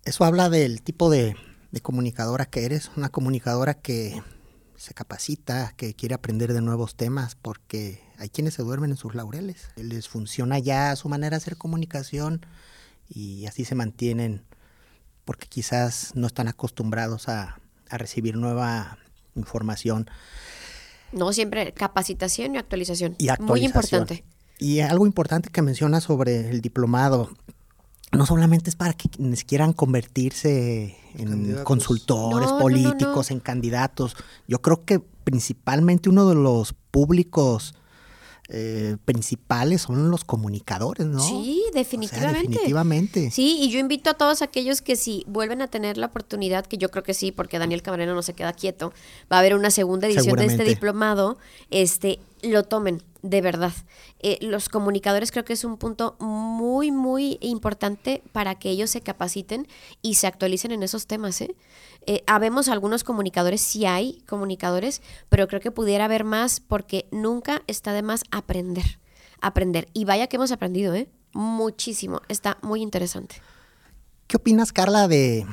[0.05, 1.35] Eso habla del tipo de,
[1.71, 4.21] de comunicadora que eres, una comunicadora que
[4.75, 9.15] se capacita, que quiere aprender de nuevos temas, porque hay quienes se duermen en sus
[9.15, 9.69] laureles.
[9.77, 12.45] Les funciona ya su manera de hacer comunicación
[13.07, 14.43] y así se mantienen,
[15.23, 17.59] porque quizás no están acostumbrados a,
[17.91, 18.99] recibir nueva
[19.35, 20.07] información.
[21.11, 23.15] No, siempre capacitación y actualización.
[23.17, 23.47] Y actualización.
[23.47, 24.23] Muy importante.
[24.59, 27.31] Y algo importante que menciona sobre el diplomado,
[28.11, 34.15] no solamente es para quienes quieran convertirse en consultores políticos, en candidatos.
[34.47, 37.73] Yo creo que principalmente uno de los públicos
[38.51, 41.19] eh, principales son los comunicadores, ¿no?
[41.19, 42.47] Sí, definitivamente.
[42.49, 43.31] definitivamente.
[43.31, 46.77] Sí, y yo invito a todos aquellos que si vuelven a tener la oportunidad, que
[46.77, 48.91] yo creo que sí, porque Daniel Camarena no se queda quieto,
[49.31, 51.37] va a haber una segunda edición de este diplomado,
[51.69, 53.73] este, lo tomen de verdad.
[54.19, 59.01] Eh, los comunicadores creo que es un punto muy, muy importante para que ellos se
[59.01, 59.67] capaciten
[60.01, 61.39] y se actualicen en esos temas.
[61.41, 61.55] ¿eh?
[62.05, 67.61] Eh, habemos algunos comunicadores, sí hay comunicadores, pero creo que pudiera haber más porque nunca
[67.67, 68.99] está de más aprender.
[69.41, 69.87] Aprender.
[69.93, 71.09] Y vaya que hemos aprendido, ¿eh?
[71.33, 72.21] Muchísimo.
[72.27, 73.35] Está muy interesante.
[74.27, 75.45] ¿Qué opinas, Carla, de,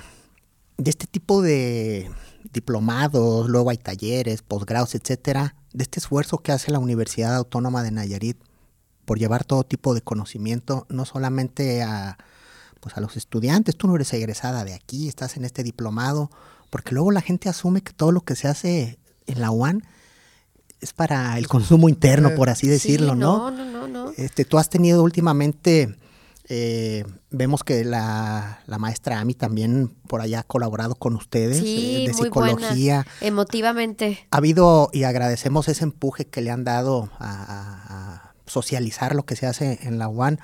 [0.77, 2.11] de este tipo de
[2.53, 7.91] diplomados, luego hay talleres, posgrados, etcétera, de este esfuerzo que hace la Universidad Autónoma de
[7.91, 8.39] Nayarit
[9.05, 12.19] por llevar todo tipo de conocimiento, no solamente a,
[12.87, 16.31] pues a los estudiantes, tú no eres egresada de aquí, estás en este diplomado,
[16.71, 19.83] porque luego la gente asume que todo lo que se hace en la UAN
[20.81, 23.51] es para el consumo interno, por así decirlo, ¿no?
[23.51, 25.97] No, no, no, Este, tú has tenido últimamente
[26.49, 32.15] eh, vemos que la, maestra Ami también por allá ha colaborado con ustedes eh, de
[32.15, 33.05] psicología.
[33.21, 34.29] Emotivamente.
[34.31, 39.47] Ha habido y agradecemos ese empuje que le han dado a, socializar lo que se
[39.47, 40.39] hace en la UAN.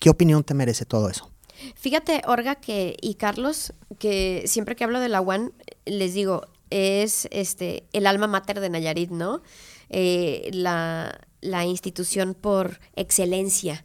[0.00, 1.30] ¿Qué opinión te merece todo eso?
[1.76, 5.52] Fíjate, Orga que, y Carlos, que siempre que hablo de la UAN,
[5.84, 9.42] les digo, es este el alma mater de Nayarit, ¿no?
[9.90, 13.84] Eh, la, la institución por excelencia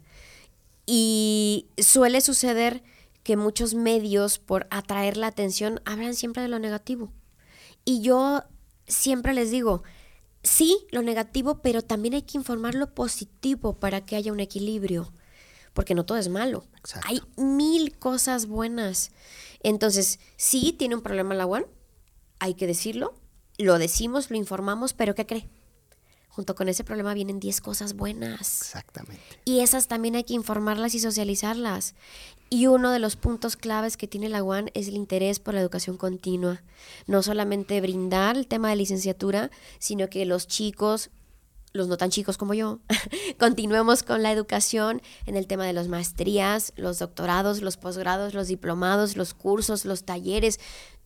[0.92, 2.82] y suele suceder
[3.22, 7.12] que muchos medios, por atraer la atención, hablan siempre de lo negativo.
[7.84, 8.42] Y yo
[8.88, 9.84] siempre les digo,
[10.42, 15.12] sí, lo negativo, pero también hay que informar lo positivo para que haya un equilibrio,
[15.72, 16.64] porque no todo es malo.
[17.04, 19.12] Hay mil cosas buenas.
[19.62, 21.66] Entonces, sí, tiene un problema la UAN,
[22.38, 23.14] hay que decirlo,
[23.58, 25.48] lo decimos, lo informamos, pero ¿qué cree?
[26.30, 28.62] junto con ese problema vienen 10 cosas buenas.
[28.62, 29.22] Exactamente.
[29.44, 31.94] Y esas también hay que informarlas y socializarlas.
[32.48, 35.60] Y uno de los puntos claves que tiene la UAN es el interés por la
[35.60, 36.62] educación continua.
[37.06, 41.10] No solamente brindar el tema de licenciatura, sino que los chicos,
[41.72, 42.80] los no tan chicos como yo,
[43.38, 48.48] continuemos con la educación en el tema de las maestrías, los doctorados, los posgrados, los
[48.48, 50.58] diplomados, los cursos, los talleres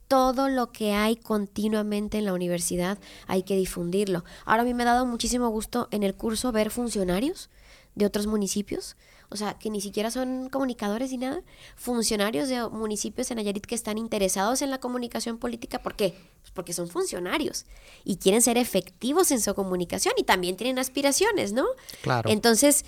[0.09, 4.25] todo lo que hay continuamente en la universidad hay que difundirlo.
[4.45, 7.51] Ahora a mí me ha dado muchísimo gusto en el curso ver funcionarios
[7.95, 8.97] de otros municipios,
[9.31, 11.43] o sea, que ni siquiera son comunicadores ni nada,
[11.77, 15.83] funcionarios de municipios en Nayarit que están interesados en la comunicación política.
[15.83, 16.15] ¿Por qué?
[16.41, 17.67] Pues porque son funcionarios
[18.05, 21.65] y quieren ser efectivos en su comunicación y también tienen aspiraciones, ¿no?
[22.03, 22.31] Claro.
[22.31, 22.85] Entonces,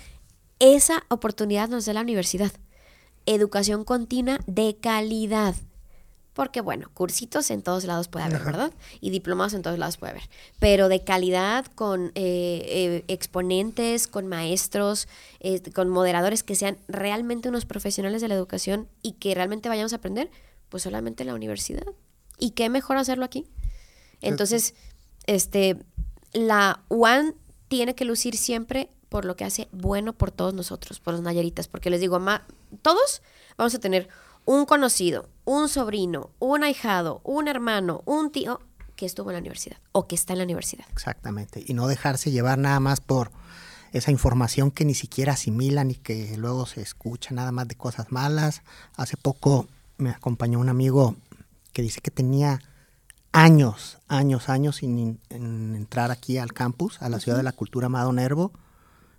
[0.59, 2.51] esa oportunidad nos da la universidad.
[3.25, 5.55] Educación continua de calidad
[6.37, 8.71] porque bueno, cursitos en todos lados puede haber, ¿verdad?
[9.01, 10.29] Y diplomados en todos lados puede haber,
[10.59, 15.07] pero de calidad, con eh, eh, exponentes, con maestros,
[15.39, 19.93] eh, con moderadores que sean realmente unos profesionales de la educación y que realmente vayamos
[19.93, 20.29] a aprender,
[20.69, 21.87] pues solamente en la universidad.
[22.37, 23.47] ¿Y qué mejor hacerlo aquí?
[24.21, 24.75] Entonces,
[25.25, 25.79] este,
[26.33, 27.33] la UAN
[27.67, 31.67] tiene que lucir siempre por lo que hace bueno por todos nosotros, por los nayaritas,
[31.67, 32.19] porque les digo,
[32.83, 33.23] todos
[33.57, 34.07] vamos a tener
[34.47, 38.61] un conocido, un sobrino, un ahijado, un hermano, un tío
[38.95, 40.85] que estuvo en la universidad o que está en la universidad.
[40.89, 41.63] Exactamente.
[41.67, 43.29] Y no dejarse llevar nada más por
[43.91, 48.09] esa información que ni siquiera asimilan y que luego se escucha nada más de cosas
[48.09, 48.61] malas.
[48.95, 49.67] Hace poco
[49.97, 51.17] me acompañó un amigo
[51.73, 52.61] que dice que tenía
[53.33, 58.13] años, años, años sin entrar aquí al campus, a la ciudad de la cultura Amado
[58.13, 58.53] Nervo,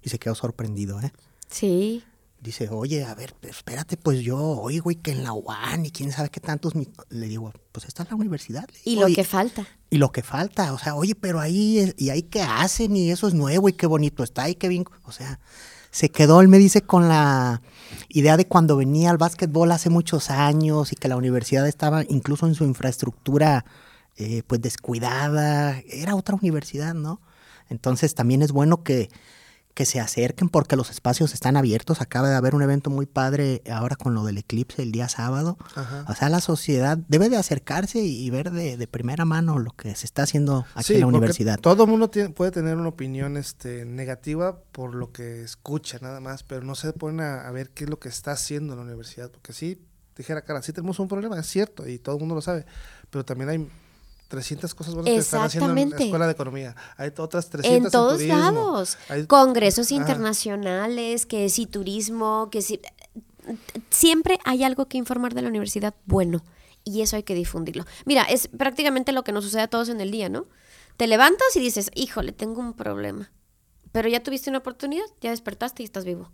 [0.02, 1.12] y se quedó sorprendido, ¿eh?
[1.50, 2.02] Sí.
[2.40, 6.12] Dice, oye, a ver, espérate, pues yo oigo y que en la UAN y quién
[6.12, 6.72] sabe qué tantos...
[6.74, 8.68] Le digo, pues esta es la universidad.
[8.84, 9.66] y lo que falta.
[9.90, 12.94] Y lo que falta, o sea, oye, pero ahí, ¿y ahí qué hacen?
[12.94, 14.84] Y eso es nuevo y qué bonito está y qué bien...
[15.04, 15.40] O sea,
[15.90, 17.62] se quedó, él me dice, con la
[18.08, 22.46] idea de cuando venía al básquetbol hace muchos años y que la universidad estaba incluso
[22.46, 23.64] en su infraestructura
[24.16, 27.20] eh, pues descuidada, era otra universidad, ¿no?
[27.68, 29.10] Entonces también es bueno que
[29.78, 32.00] que se acerquen porque los espacios están abiertos.
[32.00, 35.56] Acaba de haber un evento muy padre ahora con lo del eclipse el día sábado.
[36.08, 40.04] O sea, la sociedad debe de acercarse y ver de, primera mano lo que se
[40.06, 41.60] está haciendo aquí en la universidad.
[41.60, 46.42] Todo el mundo puede tener una opinión este, negativa por lo que escucha nada más,
[46.42, 49.30] pero no se pone a, ver qué es lo que está haciendo la universidad.
[49.30, 49.80] Porque sí,
[50.16, 52.66] dijera cara, sí tenemos un problema, es cierto, y todo el mundo lo sabe,
[53.10, 53.68] pero también hay
[54.28, 56.76] 300 cosas buenas que están haciendo en la Escuela de Economía.
[56.96, 58.98] Hay otras 300 En todos lados.
[59.26, 62.80] Congresos internacionales, que sí turismo, que sí...
[63.88, 66.44] Siempre hay algo que informar de la universidad bueno
[66.84, 67.86] y eso hay que difundirlo.
[68.04, 70.46] Mira, es prácticamente lo que nos sucede a todos en el día, ¿no?
[70.98, 73.30] Te levantas y dices, híjole, tengo un problema.
[73.92, 76.30] Pero ya tuviste una oportunidad, ya despertaste y estás vivo.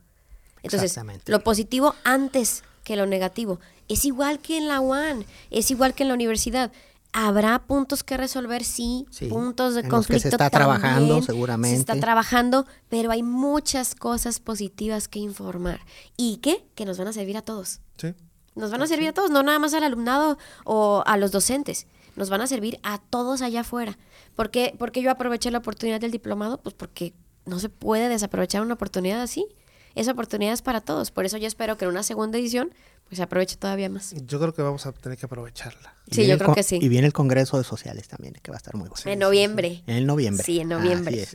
[0.62, 3.60] Entonces, lo positivo antes que lo negativo.
[3.88, 6.72] Es igual que en la UAN, es igual que en la universidad
[7.16, 10.14] Habrá puntos que resolver, sí, puntos de en conflicto.
[10.14, 11.76] que se está trabajando, seguramente.
[11.76, 15.78] Se está trabajando, pero hay muchas cosas positivas que informar.
[16.16, 16.66] ¿Y qué?
[16.74, 17.80] Que nos van a servir a todos.
[17.98, 18.14] Sí.
[18.56, 21.86] Nos van a servir a todos, no nada más al alumnado o a los docentes.
[22.16, 23.96] Nos van a servir a todos allá afuera.
[24.34, 26.60] ¿Por qué, porque yo aproveché la oportunidad del diplomado?
[26.60, 27.14] Pues porque
[27.46, 29.46] no se puede desaprovechar una oportunidad así.
[29.94, 31.10] Esa oportunidad es para todos.
[31.10, 32.72] Por eso yo espero que en una segunda edición
[33.04, 34.14] pues se aproveche todavía más.
[34.26, 35.94] Yo creo que vamos a tener que aprovecharla.
[36.10, 36.78] Sí, yo creo que sí.
[36.80, 39.02] Y viene el Congreso de Sociales también, que va a estar muy bueno.
[39.04, 39.82] en noviembre.
[39.86, 40.44] En noviembre.
[40.44, 41.26] Sí, en noviembre.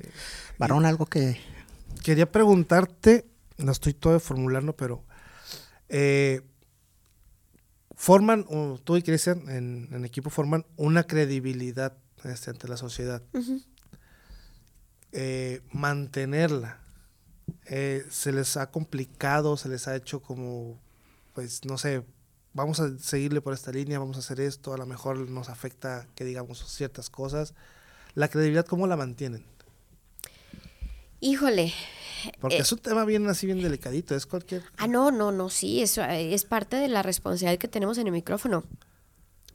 [0.57, 1.39] Varón, algo que...
[2.03, 3.26] Quería preguntarte,
[3.57, 5.03] no estoy todo formulando, pero...
[5.89, 6.41] Eh,
[7.95, 8.45] forman,
[8.84, 13.22] tú y Cristian en, equipo forman una credibilidad este, ante la sociedad.
[15.12, 16.80] Eh, mantenerla.
[17.65, 20.79] Eh, se les ha complicado, se les ha hecho como
[21.33, 22.03] pues no sé,
[22.53, 26.05] vamos a seguirle por esta línea, vamos a hacer esto, a lo mejor nos afecta
[26.15, 27.53] que digamos ciertas cosas.
[28.15, 29.45] ¿La credibilidad cómo la mantienen?
[31.21, 31.73] Híjole.
[32.41, 34.63] Porque eh, es un tema bien así, bien delicadito, es cualquier...
[34.77, 38.07] Ah, no, no, no, sí, eso eh, es parte de la responsabilidad que tenemos en
[38.07, 38.63] el micrófono.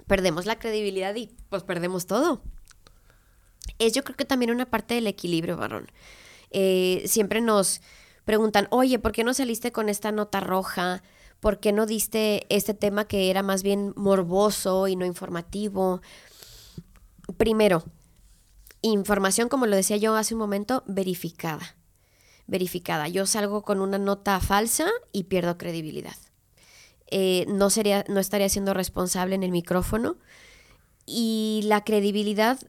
[0.06, 2.40] Perdemos la credibilidad y pues perdemos todo.
[3.78, 5.90] Es yo creo que también una parte del equilibrio, varón.
[6.56, 7.80] Eh, siempre nos
[8.24, 11.02] preguntan, oye, ¿por qué no saliste con esta nota roja?
[11.40, 16.00] ¿Por qué no diste este tema que era más bien morboso y no informativo?
[17.36, 17.82] Primero,
[18.82, 21.76] información, como lo decía yo hace un momento, verificada.
[22.46, 23.08] Verificada.
[23.08, 26.16] Yo salgo con una nota falsa y pierdo credibilidad.
[27.10, 30.18] Eh, no, sería, no estaría siendo responsable en el micrófono.
[31.04, 32.60] Y la credibilidad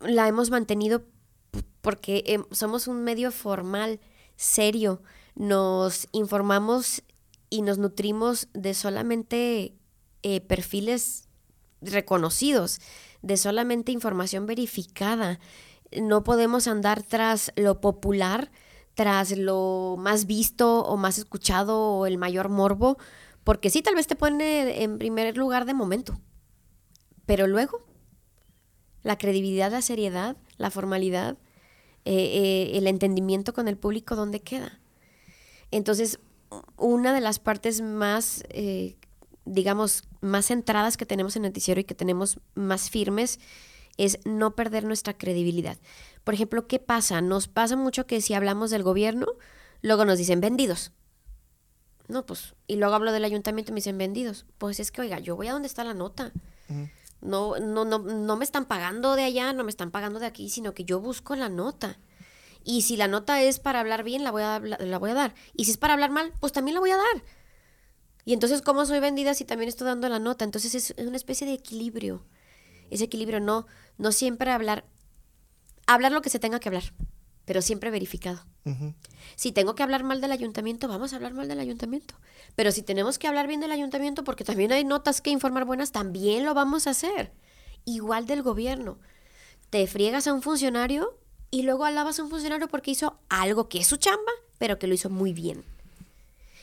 [0.00, 1.04] la hemos mantenido
[1.82, 4.00] porque eh, somos un medio formal,
[4.36, 5.02] serio.
[5.34, 7.02] Nos informamos
[7.50, 9.74] y nos nutrimos de solamente
[10.22, 11.28] eh, perfiles
[11.82, 12.80] reconocidos,
[13.20, 15.38] de solamente información verificada.
[16.00, 18.50] No podemos andar tras lo popular,
[18.94, 22.96] tras lo más visto o más escuchado o el mayor morbo,
[23.44, 26.20] porque sí, tal vez te pone en primer lugar de momento,
[27.26, 27.84] pero luego
[29.02, 31.36] la credibilidad, la seriedad, la formalidad,
[32.04, 34.80] eh, eh, el entendimiento con el público, ¿dónde queda?
[35.70, 36.18] Entonces,
[36.76, 38.96] una de las partes más, eh,
[39.44, 43.40] digamos, más centradas que tenemos en el noticiero y que tenemos más firmes
[43.98, 45.78] es no perder nuestra credibilidad.
[46.24, 47.20] Por ejemplo, ¿qué pasa?
[47.20, 49.26] Nos pasa mucho que si hablamos del gobierno,
[49.80, 50.92] luego nos dicen vendidos.
[52.08, 54.44] No, pues, y luego hablo del ayuntamiento y me dicen vendidos.
[54.58, 56.32] Pues es que, oiga, yo voy a donde está la nota.
[57.22, 60.50] No, no, no, no me están pagando de allá, no me están pagando de aquí,
[60.50, 61.98] sino que yo busco la nota.
[62.64, 65.34] Y si la nota es para hablar bien, la voy a, la, voy a dar.
[65.54, 67.24] Y si es para hablar mal, pues también la voy a dar.
[68.24, 70.44] Y entonces, ¿cómo soy vendida si también estoy dando la nota?
[70.44, 72.24] Entonces es una especie de equilibrio.
[72.90, 73.66] Ese equilibrio, no,
[73.98, 74.84] no siempre hablar,
[75.86, 76.92] hablar lo que se tenga que hablar,
[77.52, 78.40] pero siempre verificado.
[79.36, 82.14] Si tengo que hablar mal del ayuntamiento, vamos a hablar mal del ayuntamiento.
[82.56, 85.92] Pero si tenemos que hablar bien del ayuntamiento, porque también hay notas que informar buenas,
[85.92, 87.30] también lo vamos a hacer.
[87.84, 88.96] Igual del gobierno.
[89.68, 91.18] Te friegas a un funcionario,
[91.50, 94.86] y luego alabas a un funcionario porque hizo algo que es su chamba, pero que
[94.86, 95.62] lo hizo muy bien.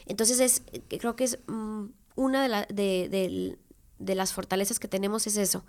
[0.07, 1.85] Entonces es, creo que es mm,
[2.15, 3.59] una de, la- de- de-
[3.99, 5.63] de las fortalezas que tenemos es eso,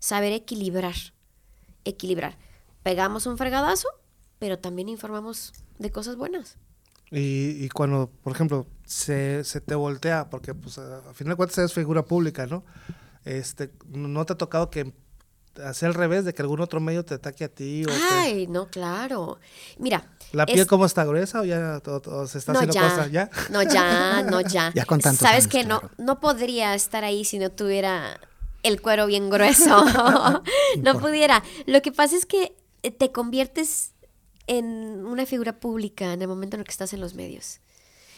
[0.00, 0.96] saber equilibrar,
[1.86, 2.36] equilibrar.
[2.82, 3.88] Pegamos un fregadazo,
[4.38, 6.56] pero también informamos de cosas buenas.
[7.10, 11.36] Y, y cuando, por ejemplo, se, se te voltea, porque pues a, a final de
[11.36, 12.64] cuentas eres figura pública, ¿no?
[13.24, 14.92] Este, ¿No te ha tocado que
[15.64, 17.84] hacer al revés, de que algún otro medio te ataque a ti?
[17.84, 19.38] O Ay, no, claro.
[19.78, 20.10] Mira.
[20.32, 22.82] ¿La piel es- cómo está gruesa o ya todo, todo se está no, haciendo ya,
[22.88, 23.06] cosa?
[23.08, 23.30] ¿Ya?
[23.50, 24.72] No, ya, no, ya.
[24.74, 25.94] Ya con tantos Sabes años, que no, claro.
[25.98, 28.18] no podría estar ahí si no tuviera
[28.64, 29.84] el cuero bien grueso.
[30.82, 31.42] no pudiera.
[31.66, 33.92] Lo que pasa es que eh, te conviertes
[34.46, 37.60] en una figura pública en el momento en el que estás en los medios.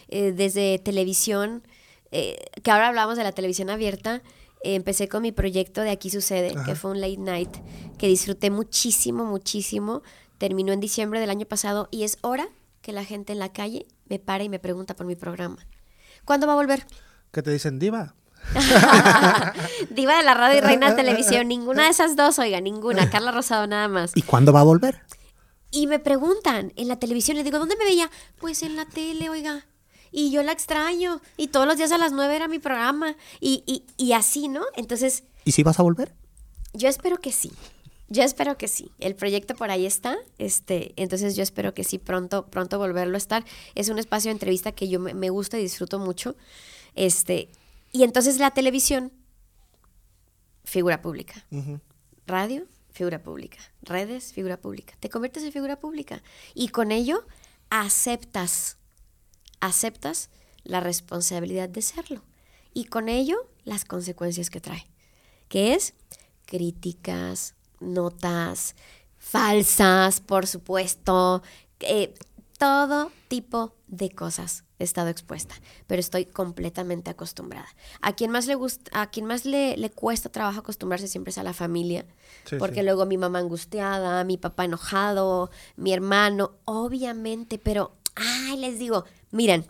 [0.09, 1.63] Eh, desde televisión,
[2.11, 4.23] eh, que ahora hablamos de la televisión abierta,
[4.63, 7.51] eh, empecé con mi proyecto de Aquí Sucede, que fue un late night,
[7.99, 10.03] que disfruté muchísimo, muchísimo.
[10.39, 12.49] Terminó en diciembre del año pasado y es hora
[12.81, 15.59] que la gente en la calle me para y me pregunta por mi programa.
[16.25, 16.87] ¿Cuándo va a volver?
[17.33, 18.15] Que te dicen diva.
[19.91, 23.33] Diva de la radio y reina de televisión, ninguna de esas dos, oiga, ninguna, Carla
[23.33, 24.13] Rosado nada más.
[24.15, 25.03] ¿Y cuándo va a volver?
[25.71, 28.11] Y me preguntan en la televisión, les digo, ¿dónde me veía?
[28.39, 29.67] Pues en la tele, oiga.
[30.11, 31.21] Y yo la extraño.
[31.37, 33.17] Y todos los días a las nueve era mi programa.
[33.41, 34.63] Y, y, y así, ¿no?
[34.77, 36.15] Entonces, ¿Y si vas a volver?
[36.73, 37.53] yo espero que sí.
[38.09, 38.91] Yo espero que sí.
[39.01, 40.17] El proyecto por ahí está.
[40.39, 43.45] Este, entonces yo espero que sí, pronto, pronto volverlo a estar.
[43.75, 46.35] Es un espacio de entrevista que yo me, me gusta y disfruto mucho.
[46.95, 47.51] Este,
[47.93, 49.13] y entonces la televisión,
[50.65, 51.47] figura pública.
[52.27, 52.65] Radio,
[52.99, 53.59] figura pública.
[53.81, 54.95] Redes, figura pública.
[55.01, 56.23] Te conviertes en figura pública.
[56.55, 57.25] Y con ello
[57.71, 58.77] aceptas,
[59.61, 60.31] aceptas
[60.65, 62.25] la responsabilidad de serlo.
[62.75, 64.87] Y con ello las consecuencias que trae.
[65.49, 65.95] Que es
[66.45, 68.75] críticas, notas
[69.19, 71.43] falsas, por supuesto,
[71.81, 72.15] eh,
[72.59, 75.55] todo tipo de cosas he estado expuesta,
[75.87, 77.67] pero estoy completamente acostumbrada.
[78.01, 81.39] A quien más le gusta, a quien más le, le cuesta trabajo acostumbrarse siempre es
[81.39, 82.05] a la familia,
[82.45, 82.83] Sí, porque sí.
[82.83, 89.67] luego mi mamá angustiada, mi papá enojado, mi hermano, obviamente, pero ay, les digo, miren,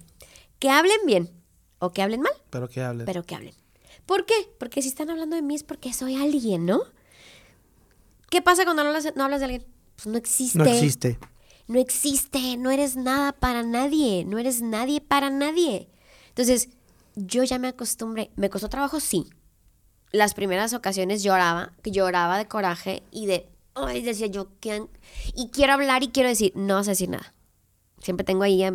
[0.58, 1.30] que hablen bien
[1.78, 3.06] o que hablen mal, Pero que hablen.
[3.06, 3.54] pero que hablen.
[4.06, 4.34] ¿Por qué?
[4.58, 6.80] Porque si están hablando de mí es porque soy alguien, ¿no?
[8.30, 9.66] ¿Qué pasa cuando no hablas, no hablas de alguien?
[9.96, 10.58] Pues no existe.
[10.58, 11.18] No existe.
[11.68, 15.88] No existe, no eres nada para nadie, no eres nadie para nadie.
[16.30, 16.70] Entonces,
[17.14, 19.26] yo ya me acostumbré, me costó trabajo, sí.
[20.10, 24.86] Las primeras ocasiones lloraba, lloraba de coraje y de, ay, decía yo, ¿qué?
[25.34, 27.34] y quiero hablar y quiero decir, no vas a decir nada.
[28.00, 28.72] Siempre tengo ahí a,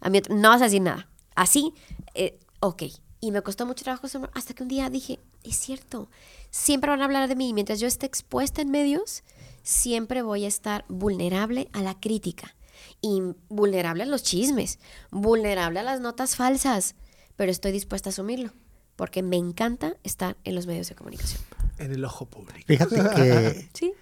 [0.00, 1.08] a mi no vas a decir nada.
[1.36, 1.72] Así,
[2.14, 2.82] eh, ok.
[3.20, 6.10] Y me costó mucho trabajo hasta que un día dije, es cierto,
[6.50, 7.50] siempre van a hablar de mí.
[7.50, 9.22] y Mientras yo esté expuesta en medios,
[9.64, 12.54] siempre voy a estar vulnerable a la crítica
[13.00, 14.78] y vulnerable a los chismes,
[15.10, 16.94] vulnerable a las notas falsas,
[17.34, 18.52] pero estoy dispuesta a asumirlo
[18.94, 21.42] porque me encanta estar en los medios de comunicación.
[21.78, 22.64] En el ojo público.
[22.68, 23.92] Fíjate que Sí.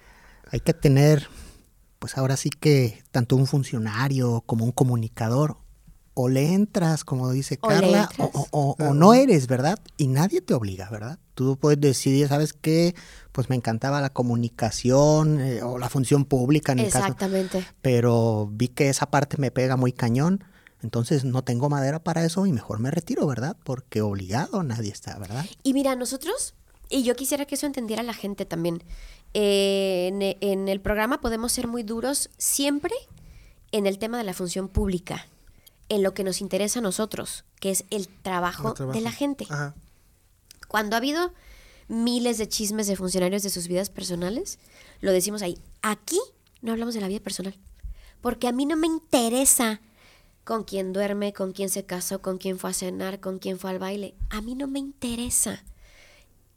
[0.51, 1.27] hay que tener,
[1.97, 5.57] pues ahora sí que tanto un funcionario como un comunicador,
[6.15, 8.29] o le entras, como dice O Carla, entras.
[8.33, 9.79] o, o- o no eres, ¿verdad?
[9.97, 11.17] Y nadie te obliga, ¿verdad?
[11.33, 12.93] Tú puedes decidir, ¿sabes qué?
[13.31, 17.05] Pues me encantaba la comunicación eh, o la función pública en el caso.
[17.05, 17.65] Exactamente.
[17.81, 20.43] Pero vi que esa parte me pega muy cañón,
[20.83, 23.57] entonces no tengo madera para eso y mejor me retiro, ¿verdad?
[23.63, 25.45] Porque obligado nadie está, ¿verdad?
[25.63, 26.53] Y mira, nosotros,
[26.89, 28.83] y yo quisiera que eso entendiera la gente también,
[29.33, 32.93] eh, en, en el programa podemos ser muy duros siempre
[33.71, 35.25] en el tema de la función pública,
[35.93, 38.97] en lo que nos interesa a nosotros, que es el trabajo, El trabajo.
[38.97, 39.45] de la gente.
[39.49, 39.75] Ajá.
[40.67, 41.33] Cuando ha habido
[41.87, 44.59] miles de chismes de funcionarios de sus vidas personales,
[45.01, 45.57] lo decimos ahí.
[45.81, 46.19] Aquí
[46.61, 47.57] no hablamos de la vida personal.
[48.21, 49.81] Porque a mí no me interesa
[50.45, 53.69] con quién duerme, con quién se casó, con quién fue a cenar, con quién fue
[53.69, 54.15] al baile.
[54.29, 55.63] A mí no me interesa.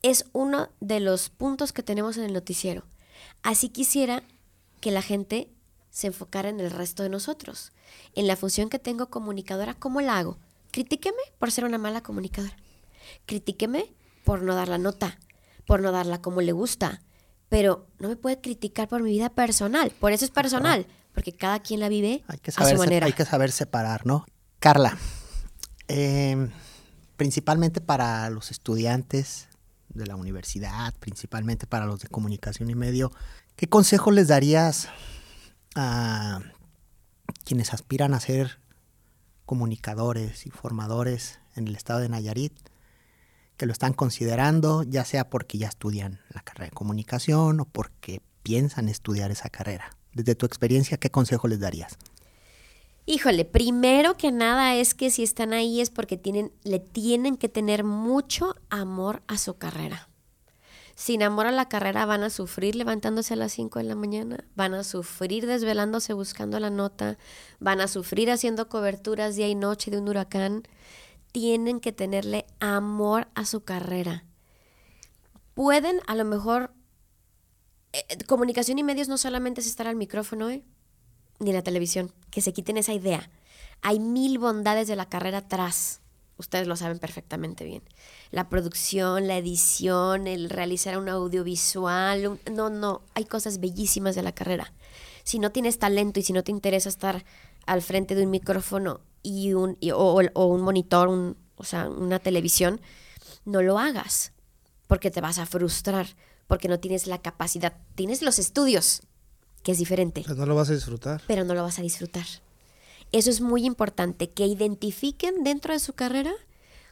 [0.03, 2.85] Es uno de los puntos que tenemos en el noticiero.
[3.43, 4.23] Así quisiera
[4.81, 5.51] que la gente
[5.97, 7.73] se enfocara en el resto de nosotros.
[8.15, 10.37] En la función que tengo comunicadora, ¿cómo la hago?
[10.71, 12.55] Critíqueme por ser una mala comunicadora.
[13.25, 15.19] Critíqueme por no dar la nota,
[15.67, 17.01] por no darla como le gusta.
[17.49, 19.91] Pero no me puede criticar por mi vida personal.
[19.99, 22.87] Por eso es personal, porque cada quien la vive Hay que a saber, su se-
[22.89, 23.07] manera.
[23.07, 24.27] hay que saber separar, ¿no?
[24.59, 24.99] Carla,
[25.89, 26.51] eh,
[27.17, 29.49] principalmente para los estudiantes
[29.89, 33.13] de la universidad, principalmente para los de comunicación y medio,
[33.57, 34.89] ¿qué consejo les darías
[35.77, 36.41] a
[37.45, 38.59] quienes aspiran a ser
[39.45, 42.53] comunicadores y formadores en el estado de Nayarit,
[43.57, 48.21] que lo están considerando, ya sea porque ya estudian la carrera de comunicación o porque
[48.43, 49.97] piensan estudiar esa carrera?
[50.17, 51.99] desde tu experiencia, ¿qué consejo les darías?
[53.05, 57.49] Híjole, primero que nada es que si están ahí es porque tienen, le tienen que
[57.49, 60.09] tener mucho amor a su carrera.
[60.97, 64.47] Sin amor a la carrera van a sufrir levantándose a las 5 de la mañana,
[64.55, 67.19] van a sufrir desvelándose buscando la nota,
[67.61, 70.63] van a sufrir haciendo coberturas día y noche de un huracán.
[71.33, 74.25] Tienen que tenerle amor a su carrera.
[75.53, 76.73] Pueden a lo mejor...
[77.93, 80.65] eh, comunicación y medios no solamente es estar al micrófono, ¿eh?
[81.41, 83.29] ni la televisión, que se quiten esa idea.
[83.83, 86.01] Hay mil bondades de la carrera atrás.
[86.39, 87.83] Ustedes lo saben perfectamente bien.
[88.31, 92.27] La producción, la edición, el realizar un audiovisual.
[92.27, 94.73] un- no, no, hay cosas bellísimas de la carrera.
[95.25, 97.25] Si no tienes talento y si no te interesa estar
[97.67, 101.89] al frente de un micrófono y un, y- o, o- un monitor, un- o sea,
[101.89, 102.81] una televisión,
[103.45, 104.33] no lo hagas.
[104.87, 106.07] Porque te vas a frustrar,
[106.47, 107.73] porque no tienes la capacidad.
[107.95, 109.01] Tienes los estudios,
[109.65, 111.23] que es diferente O sea, no lo vas a disfrutar.
[111.27, 112.27] pero no lo vas a disfrutar.
[113.13, 116.33] Eso es muy importante, que identifiquen dentro de su carrera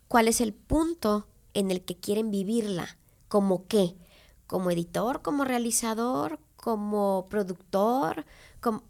[0.08, 2.96] cuál es el punto en el que quieren vivirla,
[3.28, 3.94] como qué,
[4.46, 8.24] como editor, como realizador, como productor,
[8.60, 8.84] como-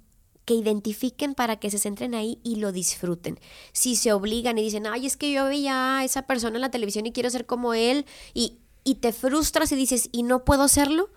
[0.45, 3.41] que identifiquen para que se centren ahí y lo disfruten.
[3.73, 6.71] Si se obligan y dicen, ay, es que yo veía a esa persona en la
[6.71, 8.05] televisión y quiero ser como él,
[8.35, 11.09] y, y te frustras y dices, y no puedo serlo,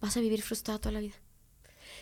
[0.00, 1.14] vas a vivir frustrado toda la vida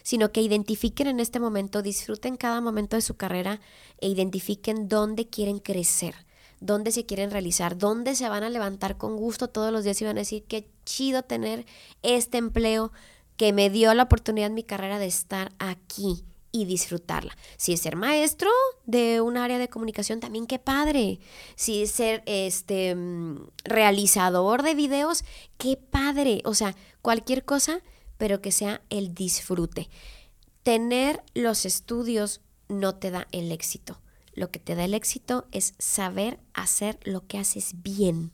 [0.02, 3.60] sino que identifiquen en este momento, disfruten cada momento de su carrera
[4.00, 6.14] e identifiquen dónde quieren crecer,
[6.60, 10.04] dónde se quieren realizar, dónde se van a levantar con gusto todos los días y
[10.04, 11.66] van a decir qué chido tener
[12.02, 12.92] este empleo
[13.36, 17.36] que me dio la oportunidad en mi carrera de estar aquí y disfrutarla.
[17.56, 18.50] Si es ser maestro
[18.86, 21.20] de un área de comunicación, también qué padre.
[21.56, 25.24] Si es ser este mm, realizador de videos,
[25.58, 26.42] qué padre.
[26.44, 27.80] O sea, cualquier cosa,
[28.18, 29.88] pero que sea el disfrute.
[30.62, 34.00] Tener los estudios no te da el éxito.
[34.34, 38.32] Lo que te da el éxito es saber hacer lo que haces bien.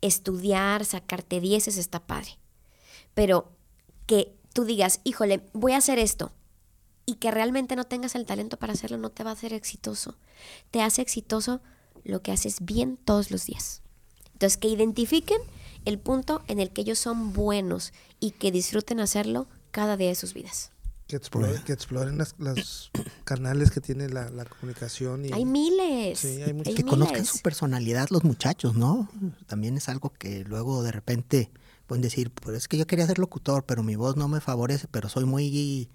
[0.00, 2.38] Estudiar, sacarte dieces está padre.
[3.14, 3.50] Pero
[4.06, 6.32] que tú digas, híjole, voy a hacer esto
[7.06, 10.16] y que realmente no tengas el talento para hacerlo no te va a hacer exitoso.
[10.70, 11.60] Te hace exitoso
[12.04, 13.82] lo que haces bien todos los días.
[14.32, 15.40] Entonces, que identifiquen
[15.84, 20.14] el punto en el que ellos son buenos y que disfruten hacerlo cada día de
[20.14, 20.72] sus vidas.
[21.06, 22.90] Que exploren, que exploren las- los
[23.24, 25.24] canales que tiene la, la comunicación.
[25.24, 26.18] Y, Hay miles.
[26.18, 26.74] Sí, hay muchos.
[26.74, 29.08] que conozcan su personalidad los muchachos, ¿no?
[29.46, 31.50] También es algo que luego de repente
[31.86, 34.88] pueden decir, pues es que yo quería ser locutor, pero mi voz no me favorece,
[34.90, 35.88] pero soy muy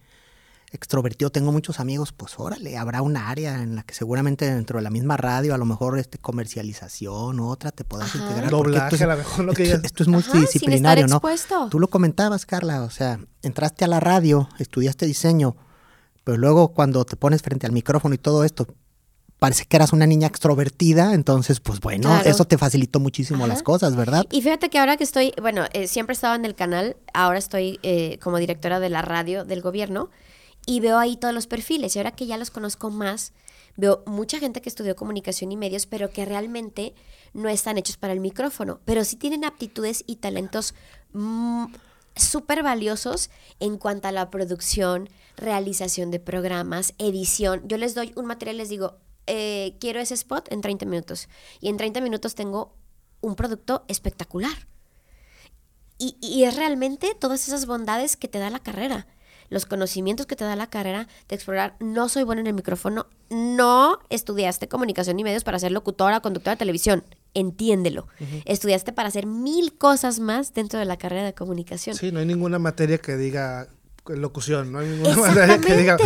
[0.72, 4.84] extrovertido, tengo muchos amigos, pues órale, habrá una área en la que seguramente dentro de
[4.84, 8.20] la misma radio, a lo mejor este comercialización u otra te puedas Ajá.
[8.24, 8.50] integrar.
[8.52, 11.20] Doblaje, esto es- a lo mejor lo que esto, esto es multidisciplinario, sin
[11.60, 11.70] ¿no?
[11.70, 15.56] Tú lo comentabas, Carla, o sea, entraste a la radio, estudiaste diseño,
[16.24, 18.68] pero luego cuando te pones frente al micrófono y todo esto,
[19.40, 22.30] parece que eras una niña extrovertida, entonces pues bueno, Claro.
[22.30, 23.54] eso te facilitó muchísimo Ajá.
[23.54, 24.24] las cosas, ¿verdad?
[24.32, 27.80] Y fíjate que ahora que estoy, bueno, eh, siempre estaba en el canal, ahora estoy
[27.82, 30.12] eh, como directora de la radio del gobierno
[30.66, 31.96] y veo ahí todos los perfiles.
[31.96, 33.34] Y ahora que ya los conozco más,
[33.78, 36.94] veo mucha gente que estudió comunicación y medios, pero que realmente
[37.34, 40.74] no están hechos para el micrófono, pero sí tienen aptitudes y talentos
[41.14, 41.66] mm,
[42.16, 47.68] súper valiosos en cuanto a la producción, realización de programas, edición.
[47.68, 48.98] Yo les doy un material, les digo,
[49.28, 51.30] eh, quiero ese spot en 30 minutos.
[51.60, 52.76] Y en 30 minutos tengo
[53.22, 54.68] un producto espectacular.
[55.98, 59.08] Y, y es realmente todas esas bondades que te da la carrera,
[59.52, 61.76] los conocimientos que te da la carrera de explorar.
[61.80, 66.22] No soy bueno en el micrófono, no estudiaste comunicación y medios para ser locutora o
[66.24, 67.04] conductora de televisión,
[67.36, 68.08] entiéndelo.
[68.46, 71.96] Estudiaste para hacer mil cosas más dentro de la carrera de comunicación.
[71.96, 73.68] Sí, no hay ninguna materia que diga
[74.16, 75.98] locución, no hay ninguna materia que diga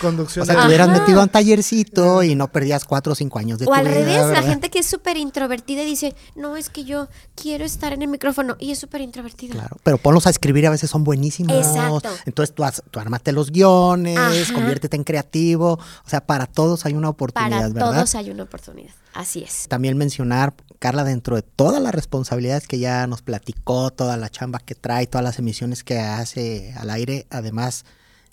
[0.00, 0.42] conducción.
[0.42, 3.58] O sea, te hubieras metido a un tallercito y no perdías cuatro o cinco años
[3.58, 6.56] de O tu al vida, revés, la gente que es súper introvertida y dice, no,
[6.56, 9.54] es que yo quiero estar en el micrófono y es súper introvertida.
[9.54, 11.56] Claro, pero ponlos a escribir a veces son buenísimos.
[11.56, 12.08] Exacto.
[12.26, 14.54] Entonces tú, haz- tú armate los guiones, Ajá.
[14.54, 15.72] conviértete en creativo.
[15.74, 17.92] O sea, para todos hay una oportunidad, Para ¿verdad?
[17.94, 18.92] todos hay una oportunidad.
[19.14, 19.68] Así es.
[19.68, 24.58] También mencionar, Carla, dentro de todas las responsabilidades que ya nos platicó, toda la chamba
[24.58, 27.84] que trae, todas las emisiones que hace al aire, además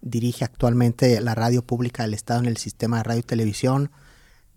[0.01, 3.91] dirige actualmente la radio pública del Estado en el sistema de radio y televisión.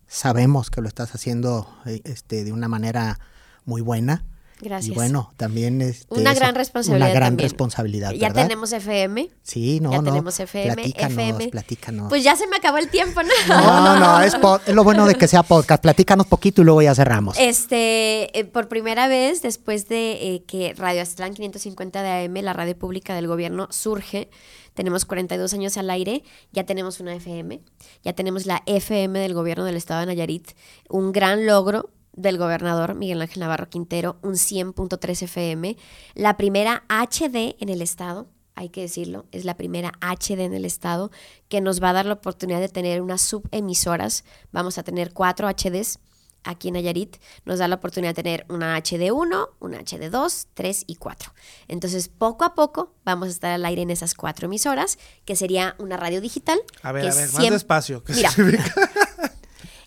[0.06, 3.20] Sabemos que lo estás haciendo eh, este, de una manera
[3.66, 4.24] muy buena.
[4.64, 4.90] Gracias.
[4.90, 7.50] Y bueno, también es Una gran responsabilidad Una gran también.
[7.50, 9.28] responsabilidad, Ya tenemos FM.
[9.42, 10.04] Sí, no, ya no.
[10.04, 11.48] tenemos FM, platícanos, FM.
[11.50, 12.08] platícanos.
[12.08, 13.30] Pues ya se me acabó el tiempo, ¿no?
[13.48, 14.34] no, no, es,
[14.66, 15.82] es lo bueno de que sea podcast.
[15.82, 17.36] Platícanos poquito y luego ya cerramos.
[17.38, 22.54] Este, eh, por primera vez, después de eh, que Radio Aztlán 550 de AM, la
[22.54, 24.30] radio pública del gobierno, surge,
[24.72, 27.60] tenemos 42 años al aire, ya tenemos una FM,
[28.02, 30.52] ya tenemos la FM del gobierno del estado de Nayarit,
[30.88, 35.76] un gran logro del gobernador Miguel Ángel Navarro Quintero, un 100.3 FM,
[36.14, 40.64] la primera HD en el estado, hay que decirlo, es la primera HD en el
[40.64, 41.10] estado
[41.48, 44.24] que nos va a dar la oportunidad de tener unas subemisoras.
[44.52, 45.98] Vamos a tener cuatro HDs
[46.44, 47.16] aquí en Nayarit.
[47.44, 51.32] Nos da la oportunidad de tener una HD1, una HD2, 3 y 4.
[51.68, 55.74] Entonces, poco a poco vamos a estar al aire en esas cuatro emisoras, que sería
[55.78, 56.60] una radio digital.
[56.82, 58.04] A ver, que a ver, más despacio.
[58.04, 58.30] ¿Qué Mira.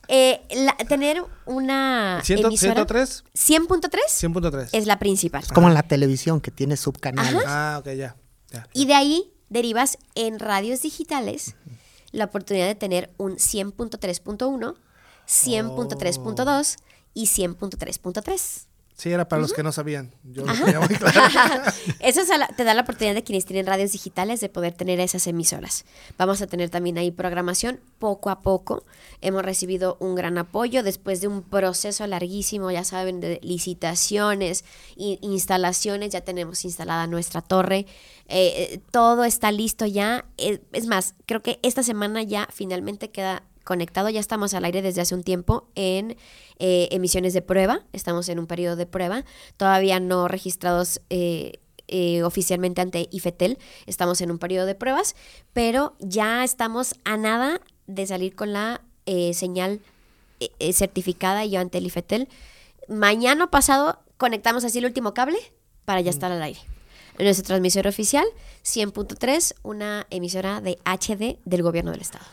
[0.09, 2.73] Eh, la- tener una ¿Ciento- emisora...
[2.85, 3.23] 103?
[3.33, 4.69] 100.3 100.3.
[4.71, 5.43] es la principal.
[5.43, 7.43] Es como en la televisión que tiene subcanales.
[7.45, 8.15] Ah, ok, ya.
[8.51, 8.67] ya.
[8.73, 11.55] Y de ahí derivas en radios digitales
[12.11, 14.75] la oportunidad de tener un 100.3.1,
[15.27, 16.77] 100.3.2
[17.13, 18.66] y 100.3.3.
[18.97, 20.11] Sí, era para los que no sabían.
[20.23, 21.21] Yo lo tenía muy claro.
[21.99, 24.99] Eso es la- te da la oportunidad de quienes tienen radios digitales de poder tener
[24.99, 25.85] esas emisoras.
[26.17, 28.83] Vamos a tener también ahí programación poco a poco.
[29.21, 34.65] Hemos recibido un gran apoyo después de un proceso larguísimo, ya saben, de licitaciones
[34.97, 36.11] e instalaciones.
[36.11, 37.85] Ya tenemos instalada nuestra torre.
[38.29, 40.25] Eh, eh, todo está listo ya.
[40.37, 44.09] Eh, es más, creo que esta semana ya finalmente queda conectado.
[44.09, 46.17] Ya estamos al aire desde hace un tiempo en
[46.57, 47.81] eh, emisiones de prueba.
[47.91, 49.25] Estamos en un periodo de prueba.
[49.57, 53.59] Todavía no registrados eh, eh, oficialmente ante IFETEL.
[53.85, 55.15] Estamos en un periodo de pruebas,
[55.51, 58.81] pero ya estamos a nada de salir con la
[59.31, 59.79] señal
[60.73, 62.27] certificada y ante el IFETEL.
[62.89, 65.37] Mañana pasado conectamos así el último cable
[65.85, 66.59] para ya estar al aire.
[67.17, 68.25] Nuestra transmisor oficial,
[68.65, 72.25] 100.3, una emisora de HD del gobierno del estado.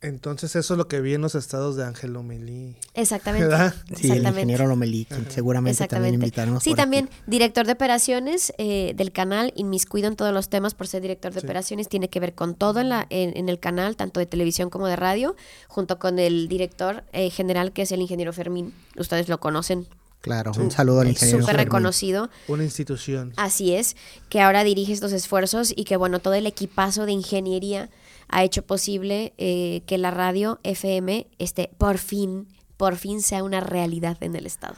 [0.00, 2.76] Entonces, eso es lo que vi en los estados de Ángel Lomelí.
[2.94, 3.48] Exactamente.
[3.48, 3.74] ¿Verdad?
[3.96, 6.76] Sí, el ingeniero Lomelí, quien seguramente también invitaremos Sí, aquí.
[6.76, 11.32] también director de operaciones eh, del canal, inmiscuido en todos los temas por ser director
[11.32, 14.26] de operaciones, tiene que ver con todo en, la, en, en el canal, tanto de
[14.26, 15.34] televisión como de radio,
[15.66, 18.72] junto con el director eh, general que es el ingeniero Fermín.
[18.96, 19.88] Ustedes lo conocen,
[20.20, 21.40] Claro, un saludo al es ingeniero.
[21.42, 22.28] súper reconocido.
[22.48, 23.32] Una institución.
[23.36, 23.96] Así es,
[24.28, 27.88] que ahora dirige estos esfuerzos y que bueno, todo el equipazo de ingeniería
[28.28, 33.60] ha hecho posible eh, que la radio FM esté por fin, por fin sea una
[33.60, 34.74] realidad en el estado.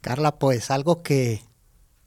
[0.00, 1.42] Carla, pues algo que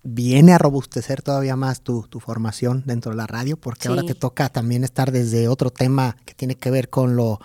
[0.04, 3.88] viene a robustecer todavía más tu, tu formación dentro de la radio, porque Sí.
[3.90, 7.40] ahora te toca también estar desde otro tema que tiene que ver con lo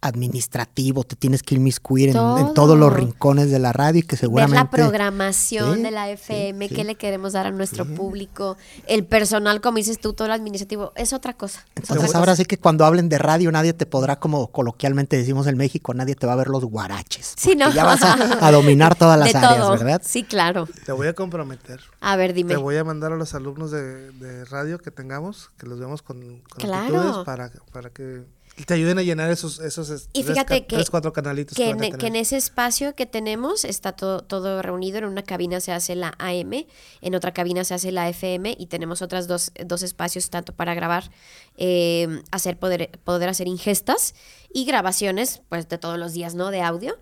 [0.00, 2.52] administrativo, te tienes que inmiscuir en, en Todo.
[2.54, 4.56] todos los rincones de la radio y que Ver seguramente...
[4.64, 6.74] la programación Sí, de la FM, sí.
[6.74, 8.56] qué le queremos dar a nuestro público,
[8.86, 11.58] el personal, como dices tú, todo lo administrativo, es otra cosa.
[11.60, 12.18] es otra Entonces cosa.
[12.18, 15.92] ahora sí que cuando hablen de radio nadie te podrá, como coloquialmente decimos en México,
[15.94, 17.34] nadie te va a ver los guaraches.
[17.36, 17.70] Sí, ¿no?
[17.72, 19.70] Ya vas a, a dominar todas las de áreas, todo.
[19.72, 20.02] ¿verdad?
[20.04, 20.68] Sí, claro.
[20.86, 21.80] Te voy a comprometer.
[22.00, 22.54] A ver, dime.
[22.54, 26.02] Te voy a mandar a los alumnos de, de radio que tengamos, que los veamos
[26.02, 26.98] con, con Claro.
[27.00, 28.24] actitudes para, para que
[28.66, 31.64] te ayuden a llenar esos, esos es- Y tres, fíjate que, tres, cuatro canalitos que,
[31.76, 34.98] que, en, que ese espacio que tenemos está todo, todo reunido.
[34.98, 36.66] En una cabina se hace la AM,
[37.00, 40.74] en otra cabina se hace la FM y tenemos otras dos, dos espacios tanto para
[40.74, 41.10] grabar,
[41.56, 44.14] eh, hacer poder, poder hacer ingestas
[44.52, 46.50] y grabaciones pues de todos los días, ¿no?
[46.50, 46.98] De audio.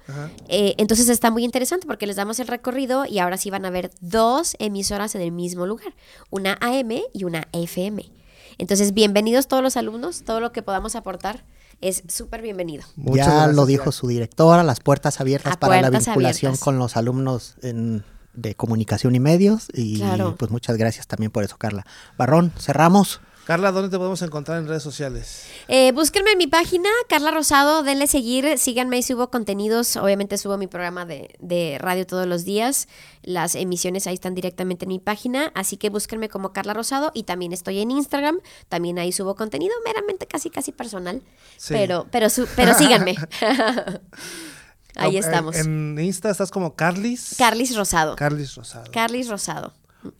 [0.48, 3.70] Eh, entonces está muy interesante porque les damos el recorrido y ahora sí van a
[3.70, 5.94] ver dos emisoras en el mismo lugar,
[6.30, 8.12] una AM y una FM.
[8.58, 11.44] Entonces, bienvenidos todos los alumnos, todo lo que podamos aportar
[11.80, 12.84] es súper bienvenido.
[12.96, 13.92] Muchas ya gracias, lo dijo ya.
[13.92, 16.60] su directora, las puertas abiertas A para la vinculación abiertas.
[16.64, 18.04] con los alumnos en-
[18.34, 19.68] de comunicación y medios.
[19.74, 20.34] Y Claro.
[20.36, 21.84] pues muchas gracias también por eso, Carla.
[22.16, 23.20] Barrón, cerramos.
[23.48, 25.46] Carla, ¿dónde te podemos encontrar en redes sociales?
[25.68, 29.96] Eh, búsquenme en mi página, Carla Rosado, denle seguir, síganme y subo contenidos.
[29.96, 32.88] Obviamente subo mi programa de, de radio todos los días.
[33.22, 37.22] Las emisiones ahí están directamente en mi página, así que búsquenme como Carla Rosado y
[37.22, 38.38] también estoy en Instagram.
[38.68, 41.22] También ahí subo contenido meramente casi casi personal.
[41.56, 41.72] Sí.
[41.72, 43.16] Pero, pero, su- pero síganme.
[44.96, 45.56] ahí estamos.
[45.56, 47.34] En, en Insta estás como Carlis.
[47.38, 48.14] Carlis Rosado.
[48.14, 48.90] Carlis Rosado.
[48.92, 49.72] Carlis Rosado.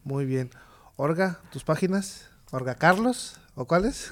[0.02, 0.48] Muy bien.
[0.96, 2.22] Orga, tus páginas.
[2.50, 3.36] Orga Carlos.
[3.54, 4.10] ¿O cuáles?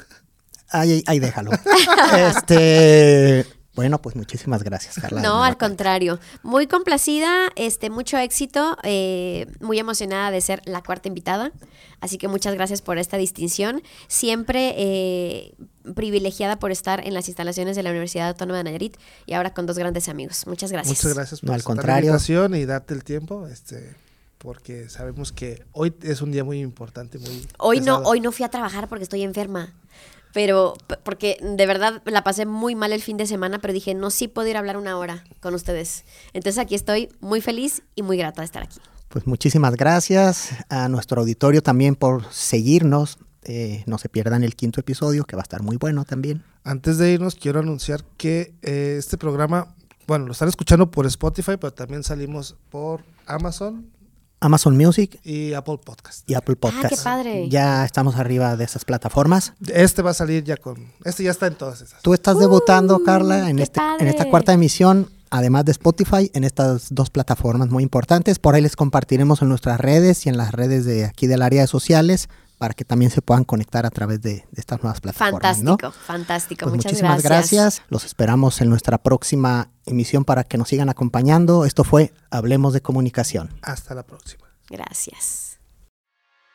[0.70, 1.50] Ahí, ahí- ahí déjalo.
[2.16, 5.20] este, bueno, pues muchísimas gracias, Carla.
[5.22, 6.18] No, al contrario.
[6.42, 11.52] Muy complacida, este, mucho éxito, eh, muy emocionada de ser la cuarta invitada.
[12.00, 13.82] Así que muchas gracias por esta distinción.
[14.08, 15.54] Siempre eh,
[15.94, 18.96] privilegiada por estar en las instalaciones de la Universidad Autónoma de Nayarit
[19.26, 20.46] y ahora con dos grandes amigos.
[20.46, 20.98] Muchas gracias.
[20.98, 21.94] Muchas gracias por No, al contrario.
[22.10, 23.46] la invitación y darte el tiempo.
[23.46, 23.94] Este,
[24.46, 28.44] porque sabemos que hoy es un día muy importante, muy Hoy no, hoy no fui
[28.44, 29.74] a trabajar porque estoy enferma.
[30.32, 34.08] Pero, porque de verdad la pasé muy mal el fin de semana, pero dije, no,
[34.10, 36.04] sí puedo ir a hablar una hora con ustedes.
[36.32, 38.78] Entonces aquí estoy muy feliz y muy grata de estar aquí.
[39.08, 43.18] Pues muchísimas gracias a nuestro auditorio también por seguirnos.
[43.42, 46.44] Eh, no se pierdan el quinto episodio, que va a estar muy bueno también.
[46.62, 49.74] Antes de irnos, quiero anunciar que eh, este programa,
[50.06, 53.95] bueno, lo están escuchando por Spotify, pero también salimos por Amazon
[54.40, 56.28] Amazon Music y Apple Podcast.
[56.28, 56.88] y Apple Ah, Podcast.
[56.94, 57.48] qué padre.
[57.48, 59.52] Ya estamos arriba de esas plataformas.
[59.72, 60.92] Este va a salir ya con.
[61.04, 62.02] Este ya está en todas esas.
[62.02, 66.88] Tú estás debutando, Carla, en, este, en esta cuarta emisión, además de Spotify, en estas
[66.94, 68.38] dos plataformas muy importantes.
[68.38, 71.62] Por ahí les compartiremos en nuestras redes y en las redes de aquí del área
[71.62, 75.62] de sociales para que también se puedan conectar a través de, de estas nuevas plataformas.
[75.62, 75.72] ¿no?
[75.72, 76.64] Fantástico, fantástico.
[76.64, 77.82] Pues Muchas muchísimas gracias.
[77.88, 81.64] Los esperamos en nuestra próxima emisión para que nos sigan acompañando.
[81.64, 83.50] Esto fue Hablemos de Comunicación.
[83.62, 84.46] Hasta la próxima.
[84.68, 85.46] Gracias.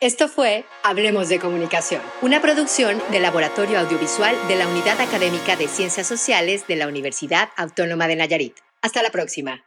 [0.02, 5.68] Esto fue Hablemos de Comunicación, una producción del Laboratorio Audiovisual de la Unidad Académica de
[5.68, 8.56] Ciencias Sociales de la Universidad Autónoma de Nayarit.
[8.82, 9.64] Hasta la próxima.